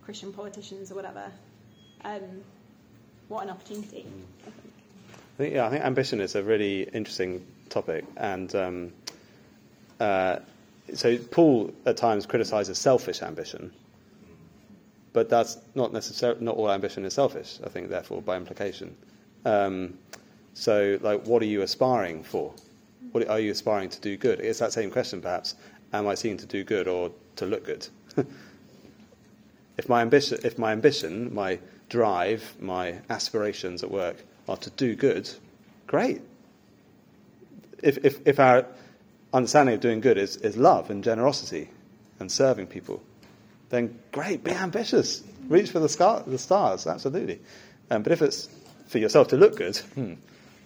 [0.03, 1.31] christian politicians or whatever
[2.03, 2.21] um,
[3.27, 4.05] what an opportunity
[5.35, 8.93] I think, yeah, I think ambition is a really interesting topic, and um,
[9.99, 10.37] uh,
[10.93, 13.73] so Paul at times criticises selfish ambition,
[15.11, 17.59] but that's not necessarily not all ambition is selfish.
[17.65, 18.95] I think, therefore, by implication.
[19.45, 19.97] Um,
[20.53, 22.53] so, like, what are you aspiring for?
[23.11, 24.39] What are you aspiring to do good?
[24.39, 25.55] It's that same question, perhaps.
[25.93, 27.87] Am I seeking to do good or to look good?
[29.77, 34.17] if my ambition, if my ambition, my drive, my aspirations at work
[34.47, 35.29] are to do good,
[35.87, 36.21] great.
[37.83, 38.65] If, if, if our
[39.33, 41.69] understanding of doing good is, is love and generosity
[42.19, 43.03] and serving people,
[43.69, 45.23] then great, be ambitious.
[45.47, 47.39] Reach for the, scar- the stars, absolutely.
[47.91, 48.49] Um, but if it's
[48.87, 50.13] for yourself to look good, hmm,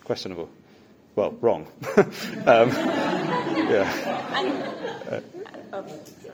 [0.04, 0.50] questionable.
[1.16, 1.68] Well, wrong.
[1.98, 2.70] um,
[3.70, 5.22] yeah.
[5.74, 5.86] oh,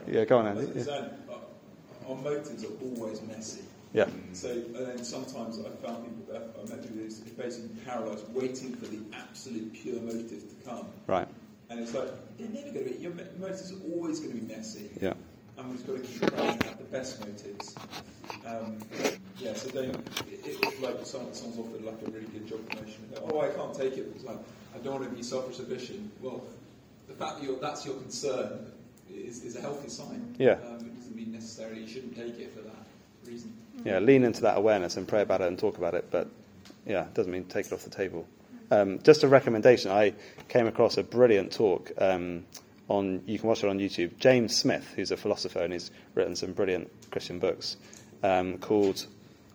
[0.08, 0.72] yeah, go on, Andy.
[0.76, 0.84] Yeah.
[0.84, 3.62] So, uh, our motives are always messy.
[3.94, 4.08] yeah.
[4.34, 8.76] So, and then sometimes I found people that I met people who's basically paralysed, waiting
[8.76, 10.86] for the absolute pure motive to come.
[11.08, 11.28] Right.
[11.70, 14.40] And it's like, they're never going to be, your mo- motives are always going to
[14.40, 14.90] be messy.
[15.02, 15.14] Yeah.
[15.58, 17.76] And we've got to keep trying to have the best motives.
[18.46, 18.78] Um,
[19.40, 19.96] yeah, so don't,
[20.30, 23.50] it, it, like someone, someone's offered like a really good job promotion, go, oh, I
[23.50, 24.34] can't take it because I,
[24.76, 26.12] I don't want to be selfish ambition.
[26.22, 26.44] Well,
[27.08, 28.72] the fact that that's your concern
[29.10, 30.36] is, is a healthy sign.
[30.38, 30.54] Yeah.
[30.54, 32.86] Um, it doesn't mean necessarily you shouldn't take it for that
[33.26, 33.54] reason.
[33.84, 36.28] Yeah, lean into that awareness and pray about it and talk about it, but
[36.86, 38.28] yeah, it doesn't mean take it off the table.
[38.72, 40.14] Um, just a recommendation, I
[40.48, 42.46] came across a brilliant talk um,
[42.88, 46.36] on, you can watch it on YouTube, James Smith, who's a philosopher and he's written
[46.36, 47.78] some brilliant Christian books,
[48.24, 49.06] um, called,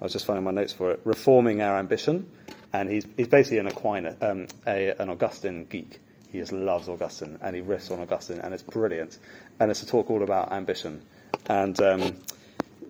[0.01, 2.29] I was just finding my notes for it, Reforming Our Ambition,
[2.73, 6.01] and he's, he's basically an Aquinas, um, a, an Augustine geek.
[6.33, 9.19] He just loves Augustine, and he riffs on Augustine, and it's brilliant.
[9.59, 11.03] And it's a talk all about ambition.
[11.47, 12.17] And um,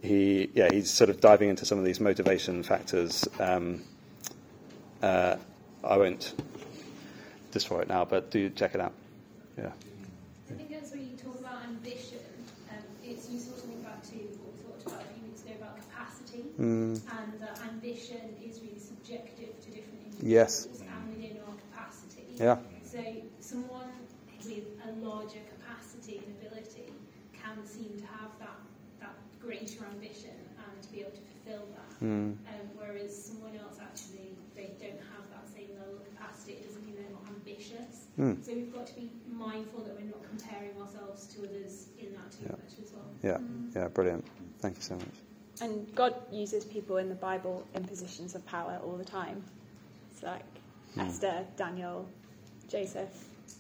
[0.03, 3.27] he, yeah, he's sort of diving into some of these motivation factors.
[3.39, 3.83] Um,
[5.03, 5.37] uh,
[5.83, 6.35] I won't
[7.51, 8.93] destroy it now, but do check it out.
[9.57, 9.71] Yeah.
[10.51, 12.19] I think that's where you talk about ambition.
[12.71, 15.53] Um, it's useful to think about too, what we talked about a few weeks ago
[15.59, 20.69] about capacity, Mm, and that ambition is really subjective to different individuals Yes.
[20.69, 22.21] and within our capacity.
[22.37, 22.57] yeah.
[22.85, 23.01] So
[23.41, 23.97] someone
[24.45, 26.93] with a larger capacity and ability
[27.33, 28.61] can seem to have that,
[29.01, 31.89] that greater ambition and to be able to fulfill that.
[32.05, 36.61] Mm, Um, whereas someone else actually they don't have that same level of capacity.
[36.61, 38.13] It doesn't mean they're not ambitious.
[38.21, 42.13] mm, So we've got to be mindful that we're not comparing ourselves to others in
[42.13, 42.61] that too Yeah.
[42.61, 43.09] much as well.
[43.25, 43.41] yeah.
[43.75, 43.89] Yeah.
[43.89, 44.25] Brilliant.
[44.61, 45.17] Thank you so much.
[45.63, 49.43] And God uses people in the Bible in positions of power all the time.
[50.13, 50.45] It's like
[50.97, 51.07] Mm.
[51.07, 52.09] Esther, Daniel,
[52.69, 53.11] Joseph,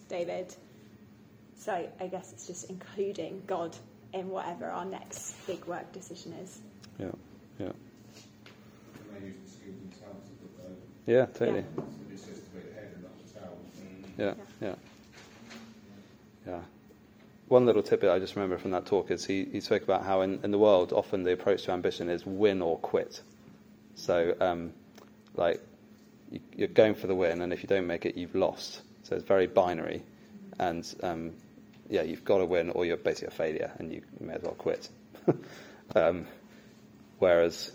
[0.08, 0.54] David.
[1.56, 3.76] So I guess it's just including God
[4.12, 6.58] in whatever our next big work decision is.
[6.98, 7.06] Yeah.
[7.58, 7.66] Yeah.
[7.66, 7.74] And
[9.22, 10.76] they use the skills and talents of the bow.
[11.06, 11.26] Yeah.
[11.26, 11.64] Totally.
[11.76, 13.58] So it says to be the head and not the tail.
[14.18, 14.74] Yeah, yeah.
[16.46, 16.60] Yeah.
[17.50, 20.20] One little tidbit I just remember from that talk is he, he spoke about how
[20.20, 23.20] in, in the world often the approach to ambition is win or quit.
[23.96, 24.72] So, um,
[25.34, 25.60] like,
[26.30, 28.82] you, you're going for the win, and if you don't make it, you've lost.
[29.02, 30.04] So it's very binary.
[30.60, 31.32] And, um,
[31.88, 34.54] yeah, you've got to win, or you're basically a failure, and you may as well
[34.54, 34.88] quit.
[35.96, 36.28] um,
[37.18, 37.72] whereas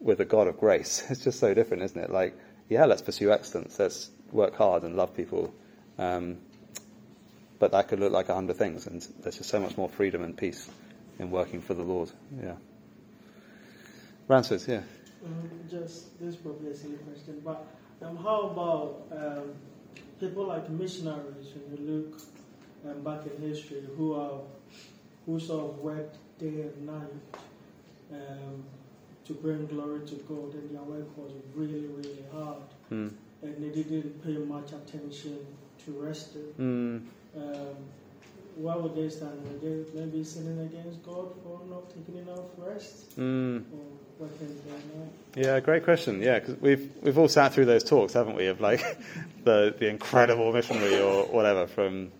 [0.00, 2.08] with a God of grace, it's just so different, isn't it?
[2.08, 2.34] Like,
[2.70, 5.52] yeah, let's pursue excellence, let's work hard and love people.
[5.98, 6.38] Um,
[7.58, 10.22] but that could look like a hundred things, and there's just so much more freedom
[10.22, 10.68] and peace
[11.18, 12.10] in working for the Lord.
[12.42, 12.54] Yeah.
[14.28, 14.82] Ransford, yeah.
[15.24, 17.66] Um, just this is probably a silly question, but
[18.02, 19.54] um, how about um,
[20.20, 21.48] people like missionaries?
[21.54, 22.20] When you look
[22.86, 24.40] um, back in history, who are
[25.26, 27.12] who sort of worked day and night
[28.12, 28.62] um,
[29.26, 33.12] to bring glory to God, and their work was really, really hard, Mm.
[33.42, 35.38] and they didn't pay much attention
[35.84, 36.54] to resting.
[36.58, 37.02] Mm.
[37.36, 37.76] Um,
[38.56, 39.40] why would they stand?
[39.44, 43.62] Were they maybe sinning against God for not taking enough rest, Mm.
[43.72, 43.78] or
[44.18, 45.08] what can they know?
[45.36, 46.20] Yeah, great question.
[46.22, 48.46] Yeah, because we've we've all sat through those talks, haven't we?
[48.46, 48.80] Of like
[49.44, 52.10] the the incredible missionary or whatever from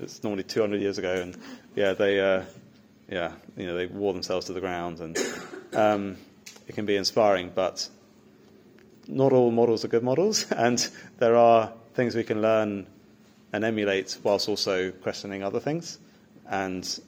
[0.00, 1.36] it's normally 200 years ago, and
[1.76, 2.44] yeah, they uh,
[3.10, 5.18] yeah you know they wore themselves to the ground, and
[5.74, 6.16] um,
[6.66, 7.86] it can be inspiring, but
[9.08, 12.86] not all models are good models, and there are things we can learn
[13.52, 15.98] and emulate whilst also questioning other things,
[16.48, 17.00] and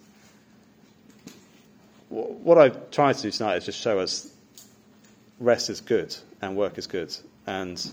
[2.09, 4.33] wh- what I try to do tonight is just show us
[5.39, 7.15] rest is good and work is good,
[7.47, 7.93] and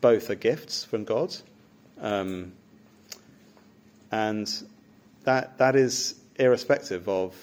[0.00, 1.34] both are gifts from God,
[2.00, 2.52] um,
[4.10, 4.48] and
[5.24, 7.34] that that is irrespective of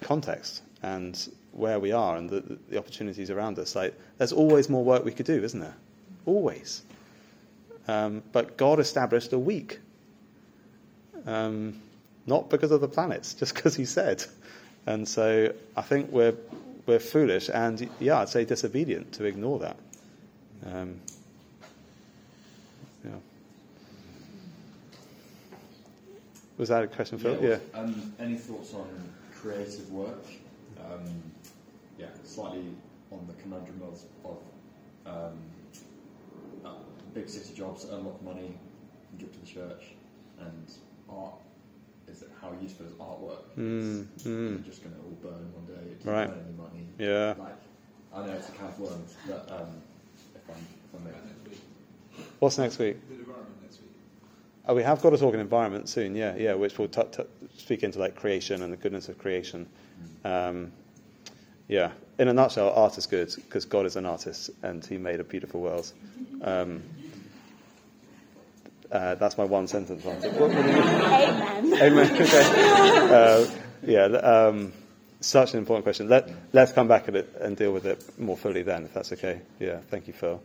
[0.00, 3.74] context and where we are and the, the opportunities around us.
[3.74, 5.76] Like, there's always more work we could do, isn't there?
[6.26, 6.82] Always.
[7.86, 9.78] Um, but God established a week,
[11.26, 11.80] um,
[12.26, 14.24] not because of the planets, just because He said.
[14.86, 16.34] And so I think we're
[16.86, 19.76] we're foolish and yeah, I'd say disobedient to ignore that.
[20.66, 21.00] Um,
[23.04, 23.10] yeah.
[26.58, 27.42] Was that a question, Phil?
[27.42, 27.58] Yeah.
[27.72, 28.86] Um, any thoughts on
[29.34, 30.24] creative work?
[30.78, 31.04] Um,
[31.98, 32.64] yeah, slightly
[33.10, 34.38] on the conundrum of, of
[35.06, 35.38] um,
[37.14, 38.58] big city jobs that earn a lot of money
[39.10, 39.94] and give to the church,
[40.40, 40.72] and
[41.08, 41.34] art.
[42.08, 43.38] Is it how useful is artwork?
[43.58, 44.64] Mm, It's mm.
[44.64, 45.90] just going to all burn one day.
[45.90, 46.28] It doesn't Right.
[46.28, 46.86] earn any money.
[46.98, 47.34] Yeah.
[47.38, 47.56] Like,
[48.12, 49.68] I know it's a can of worms, but um,
[50.34, 51.58] if I'm if I'm That making.
[52.40, 52.96] What's next week?
[53.08, 53.90] The environment next week.
[54.66, 56.14] Oh, we have got to talk in environment soon.
[56.14, 57.22] Yeah, yeah, which will t- t-
[57.56, 59.66] speak into like creation and the goodness of creation.
[60.24, 60.72] Um,
[61.68, 65.20] yeah, in a nutshell, art is good because God is an artist and He made
[65.20, 65.90] a beautiful world.
[66.42, 66.82] Um,
[68.94, 70.30] Uh, that's my one sentence answer.
[70.30, 71.82] What- what you- Amen.
[71.82, 72.10] Amen.
[72.22, 72.44] Okay.
[73.10, 73.46] Uh,
[73.82, 74.72] yeah, um,
[75.20, 76.08] such an important question.
[76.08, 79.12] Let, let's come back at it and deal with it more fully then, if that's
[79.12, 79.40] okay.
[79.58, 80.40] Yeah, thank you, Phil.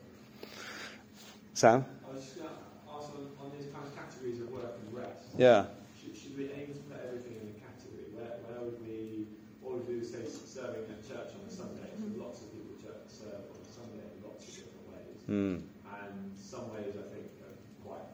[1.54, 1.86] Sam?
[2.10, 2.56] I was just going to
[2.92, 5.30] ask on, on these kind of categories of work and rest.
[5.38, 5.66] Yeah.
[6.02, 8.10] Should, should we aim to put everything in a category?
[8.18, 9.28] Where, where would we,
[9.62, 11.86] what would we do, say, serving at church on a Sunday?
[12.02, 15.16] So lots of people church serve on a Sunday in lots of different ways.
[15.30, 15.56] Mm.
[15.86, 17.56] And some ways, I think, are
[17.88, 18.08] quite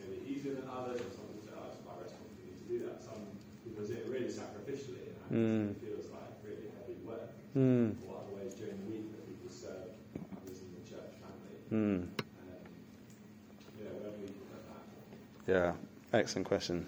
[0.00, 2.64] maybe easier than others, or some people say, oh, it's quite restful for me to
[2.68, 3.00] do that.
[3.00, 3.20] Some
[3.64, 5.70] people do it really sacrificially, and Mm.
[5.70, 7.30] it feels like really heavy work.
[7.56, 7.94] Mm.
[8.08, 9.90] Or other ways during the week that people serve
[10.36, 11.56] others in the church family.
[11.70, 12.02] Mm.
[12.02, 12.10] Um,
[13.78, 15.52] yeah, where do we put that?
[15.52, 16.86] Yeah, excellent question.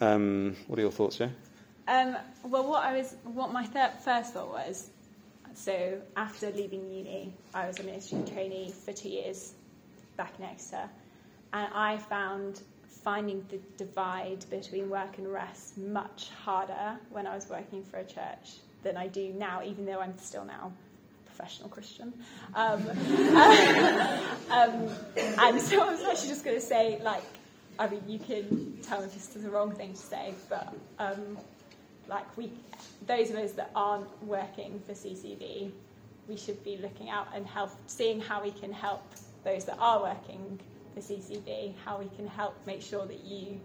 [0.00, 1.30] Um, what are your thoughts, Joe?
[1.88, 4.90] Um, well, what I was, what my thir- first thought was,
[5.54, 9.54] so after leaving uni, I was a ministry trainee for two years
[10.16, 10.88] back in Exeter,
[11.52, 12.60] and I found
[13.02, 18.04] finding the divide between work and rest much harder when I was working for a
[18.04, 20.72] church than I do now, even though I'm still now
[21.24, 22.12] a professional Christian.
[22.54, 22.88] Um,
[24.50, 27.24] um, and so I was actually just going to say, like,
[27.78, 30.72] I mean, you can tell me if this is the wrong thing to say, but
[30.98, 31.38] um,
[32.08, 32.50] like we,
[33.06, 35.70] those of us that aren't working for CCB,
[36.28, 39.02] we should be looking out and help, seeing how we can help
[39.44, 40.58] those that are working
[40.96, 43.60] for CCB, how we can help make sure that you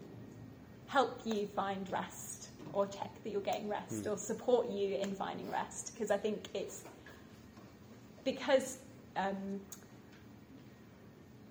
[0.87, 4.11] help you find rest or check that you're getting rest Mm.
[4.11, 6.83] or support you in finding rest because I think it's
[8.25, 8.79] because
[9.15, 9.61] um,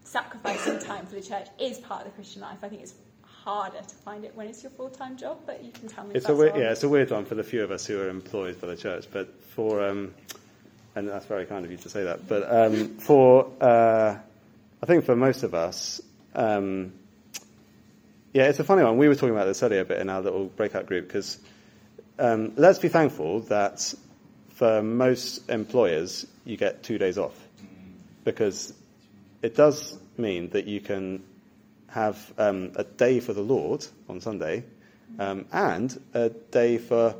[0.05, 2.59] sacrificing time for the church is part of the Christian life.
[2.63, 2.95] I think it's
[3.25, 6.15] harder to find it when it's your full time job, but you can tell me.
[6.15, 8.11] It's a weird, yeah, it's a weird one for the few of us who are
[8.11, 10.13] employed by the church, but for, um,
[10.95, 14.17] and that's very kind of you to say that, but um, for, uh,
[14.83, 16.01] I think for most of us,
[16.35, 16.93] um,
[18.33, 18.97] yeah, it's a funny one.
[18.97, 21.39] We were talking about this earlier a bit in our little breakout group because
[22.19, 23.93] um, let's be thankful that
[24.55, 27.35] for most employers you get two days off
[28.25, 28.73] because
[29.43, 31.25] it does mean that you can
[31.89, 34.65] have um, a day for the Lord on Sunday
[35.19, 37.17] um, and a day for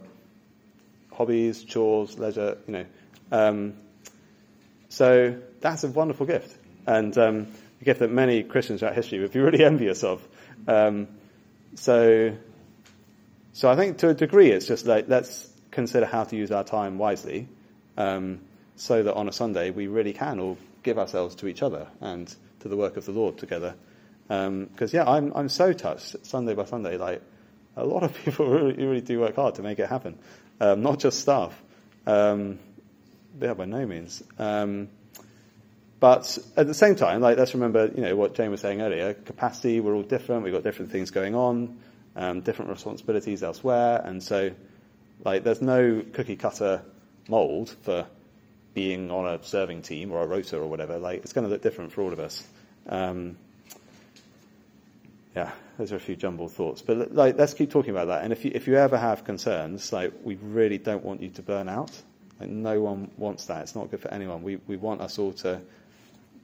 [1.13, 2.87] hobbies, chores, leisure, you know.
[3.33, 3.75] Um,
[4.89, 6.57] so that's a wonderful gift
[6.91, 7.47] and um,
[7.81, 10.27] a gift that many Christians throughout history would be really envious of.
[10.67, 11.07] Um,
[11.77, 12.37] so,
[13.53, 16.65] so I think to a degree it's just like let's consider how to use our
[16.65, 17.49] time wisely
[17.97, 18.41] um,
[18.75, 22.35] so that on a Sunday we really can all give ourselves to each other and
[22.61, 23.77] to the work of the Lord together.
[24.27, 26.97] Because yeah, I'm I'm so touched Sunday by Sunday.
[26.97, 27.23] Like
[27.77, 30.19] a lot of people really, really do work hard to make it happen,
[30.61, 31.61] um, not just staff.
[32.07, 32.59] Um,
[33.41, 34.25] yeah, by no means.
[36.01, 39.13] But at the same time, like let's remember, you know, what Jane was saying earlier.
[39.13, 40.43] Capacity, we're all different.
[40.45, 41.79] We've got different things going on,
[42.17, 44.51] um, different responsibilities elsewhere, and so,
[45.25, 46.83] like, there's no cookie cutter
[47.29, 48.07] mold for
[48.73, 50.99] being on a serving team or a rota or whatever.
[50.99, 52.43] Like, it's going to look different for all of us.
[52.89, 53.37] Um,
[55.37, 58.25] yeah, those are a few jumbled thoughts, but like, let's keep talking about that.
[58.25, 61.43] And if you if you ever have concerns, like, we really don't want you to
[61.43, 61.93] burn out.
[62.41, 63.61] Like, no one wants that.
[63.65, 64.43] It's not good for anyone.
[64.43, 65.61] We we want us all to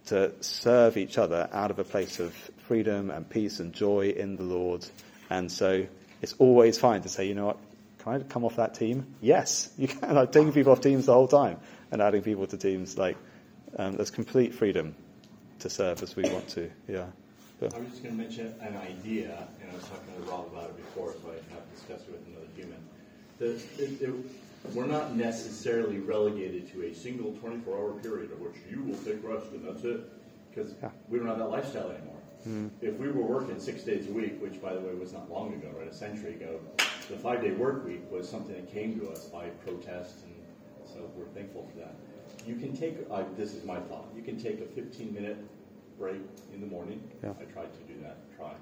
[0.06, 2.32] to serve each other out of a place of
[2.66, 4.86] freedom and peace and joy in the Lord.
[5.30, 5.86] And so
[6.22, 7.58] it's always fine to say, you know what,
[7.98, 9.14] can I come off that team?
[9.20, 10.14] Yes, you can.
[10.14, 11.58] Like taking people off teams the whole time
[11.90, 12.96] and adding people to teams.
[12.96, 13.16] Like
[13.76, 14.94] um, there's complete freedom
[15.60, 16.70] to serve as we want to.
[16.88, 17.06] Yeah.
[17.58, 17.70] Bill?
[17.74, 20.70] I was just going to mention an idea, and I was talking to Rob about
[20.70, 22.78] it before, so I have discussed it with another human.
[23.38, 24.14] The, it, it,
[24.74, 29.46] we're not necessarily relegated to a single 24-hour period of which you will take rest
[29.52, 30.00] and that's it,
[30.50, 30.90] because Yeah.
[31.08, 32.16] we don't have that lifestyle anymore.
[32.48, 32.70] Mm.
[32.80, 35.52] If we were working six days a week, which by the way was not long
[35.54, 36.60] ago, right, a century ago,
[37.08, 40.34] the five-day work week was something that came to us by protest, and
[40.86, 41.94] so we're thankful for that.
[42.46, 45.36] You can take, uh, this is my thought, you can take a 15-minute
[45.98, 46.20] break
[46.54, 47.02] in the morning.
[47.22, 47.30] Yeah.
[47.40, 48.52] I tried to do that, try.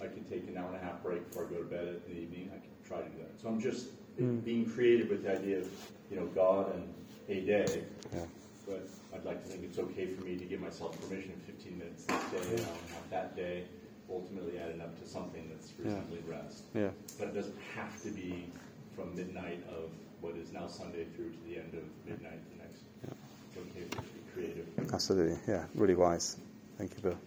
[0.00, 2.14] I can take an hour and a half break before I go to bed in
[2.14, 3.40] the evening, I can try to do that.
[3.40, 3.88] So I'm just
[4.20, 4.44] Mm.
[4.44, 5.68] being creative with the idea of,
[6.10, 6.92] you know, God and
[7.28, 7.82] a day,
[8.14, 8.26] Yeah.
[8.66, 12.04] but I'd like to think it's okay for me to give myself permission 15 minutes
[12.04, 13.64] this day, and I'll have that day
[14.10, 15.84] ultimately added up to something that's Yeah.
[15.86, 16.64] reasonably rest.
[16.74, 16.90] Yeah.
[17.18, 18.50] But it doesn't have to be
[18.94, 19.90] from midnight of
[20.20, 22.82] what is now Sunday through to the end of midnight the next.
[23.04, 23.14] Yeah.
[23.48, 24.92] It's okay to be creative.
[24.92, 25.38] Absolutely.
[25.48, 25.64] Yeah.
[25.74, 26.36] Really wise.
[26.76, 27.18] Thank you, Bill.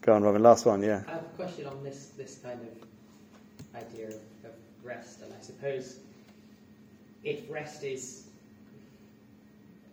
[0.00, 0.42] Go on, Robin.
[0.42, 0.82] Last one.
[0.82, 1.02] Yeah.
[1.06, 4.20] I have a question on this this kind of idea of, of
[4.82, 5.98] rest, and I suppose
[7.24, 8.24] if rest is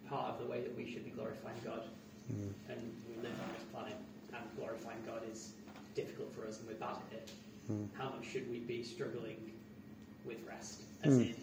[0.09, 1.83] part of the way that we should be glorifying God,
[2.31, 2.53] Mm.
[2.69, 3.95] and we live on this planet
[4.33, 5.51] and glorifying God is
[5.95, 7.31] difficult for us and we're bad at it,
[7.69, 7.87] Mm.
[7.93, 9.51] how much should we be struggling
[10.25, 10.81] with rest?
[11.03, 11.21] As Mm.
[11.29, 11.35] in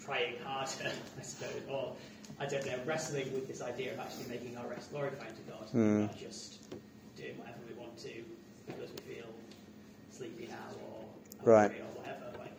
[0.00, 1.96] trying harder, I suppose, or
[2.38, 5.72] I don't know, wrestling with this idea of actually making our rest glorifying to God,
[5.74, 6.58] not just
[7.16, 8.24] doing whatever we want to
[8.66, 9.26] because we feel
[10.12, 11.04] sleepy now or
[11.46, 11.70] Right.
[11.70, 12.38] or whatever.
[12.38, 12.52] Like,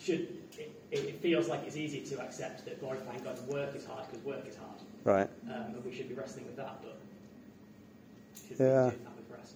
[0.00, 4.06] should it, it feels like it's easy to accept that glorifying God's work is hard
[4.10, 5.28] because work is hard, Right.
[5.48, 6.96] um, and we should be wrestling with that, but
[8.58, 8.84] Yeah.
[8.84, 9.54] we be doing that with rest?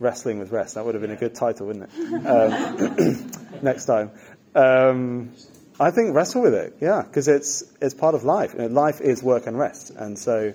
[0.00, 0.74] Wrestling with Rest.
[0.76, 2.26] That would have been a good title, wouldn't it?
[2.26, 3.30] Um,
[3.62, 4.10] next time.
[4.54, 5.32] Um,
[5.78, 8.54] I think wrestle with it, yeah, because it's it's part of life.
[8.54, 10.52] You know, life is work and rest, and so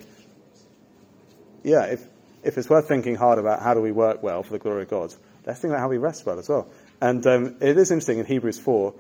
[1.64, 2.08] yeah, if
[2.44, 4.90] if it's worth thinking hard about how do we work well for the glory of
[4.90, 5.14] God,
[5.46, 6.68] let's think about how we rest well as well.
[7.02, 8.94] And um, it is interesting in Hebrews four,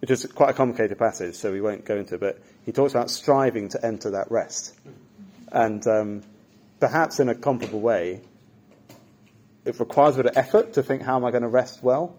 [0.00, 2.20] which is quite a complicated passage, so we won't go into it.
[2.20, 4.74] But he talks about striving to enter that rest,
[5.50, 6.22] and um,
[6.80, 8.20] perhaps in a comparable way,
[9.64, 12.16] it requires a bit of effort to think how am I going to rest well.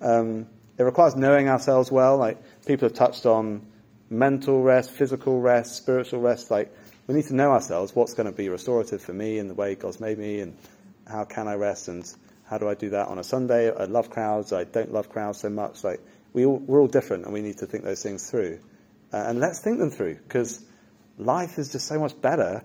[0.00, 2.16] Um, it requires knowing ourselves well.
[2.18, 3.66] Like people have touched on
[4.10, 6.50] mental rest, physical rest, spiritual rest.
[6.50, 6.72] Like
[7.06, 7.94] we need to know ourselves.
[7.96, 10.56] What's going to be restorative for me in the way God's made me, and
[11.06, 12.04] how can I rest, and
[12.48, 13.70] how do I do that on a Sunday?
[13.70, 14.52] I love crowds.
[14.52, 15.84] I don't love crowds so much.
[15.84, 16.00] Like
[16.32, 18.60] we all, we're all different, and we need to think those things through.
[19.12, 20.64] Uh, and let's think them through because
[21.18, 22.64] life is just so much better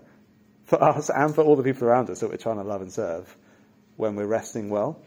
[0.64, 2.92] for us and for all the people around us that we're trying to love and
[2.92, 3.34] serve
[3.96, 4.98] when we're resting well.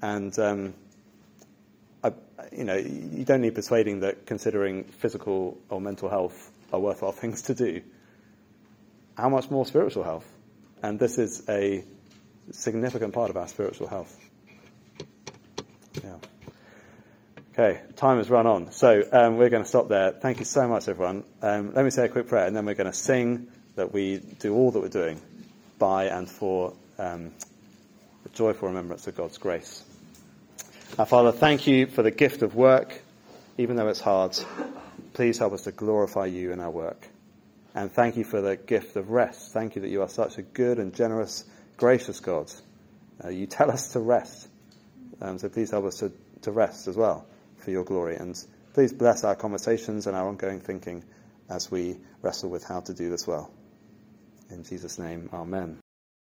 [0.00, 0.74] And um,
[2.02, 2.12] I,
[2.52, 7.42] you know, you don't need persuading that considering physical or mental health are worthwhile things
[7.42, 7.82] to do.
[9.16, 10.26] How much more spiritual health?
[10.82, 11.84] And this is a
[12.52, 14.18] significant part of our spiritual health.
[16.02, 16.16] Yeah.
[17.58, 18.70] Okay, time has run on.
[18.70, 20.10] So um, we're going to stop there.
[20.10, 21.24] Thank you so much, everyone.
[21.40, 24.18] Um, let me say a quick prayer, and then we're going to sing that we
[24.18, 25.20] do all that we're doing
[25.78, 27.32] by and for um,
[28.22, 29.84] the joyful remembrance of God's grace.
[30.98, 33.00] Our Father, thank you for the gift of work,
[33.58, 34.38] even though it's hard.
[35.12, 37.08] Please help us to glorify you in our work.
[37.74, 39.52] And thank you for the gift of rest.
[39.52, 41.44] Thank you that you are such a good and generous,
[41.76, 42.50] gracious God.
[43.24, 44.48] Uh, you tell us to rest.
[45.20, 46.12] Um, so please help us to,
[46.42, 47.26] to rest as well
[47.58, 48.16] for your glory.
[48.16, 48.36] And
[48.74, 51.04] please bless our conversations and our ongoing thinking
[51.48, 53.50] as we wrestle with how to do this well.
[54.50, 55.80] In Jesus' name, amen.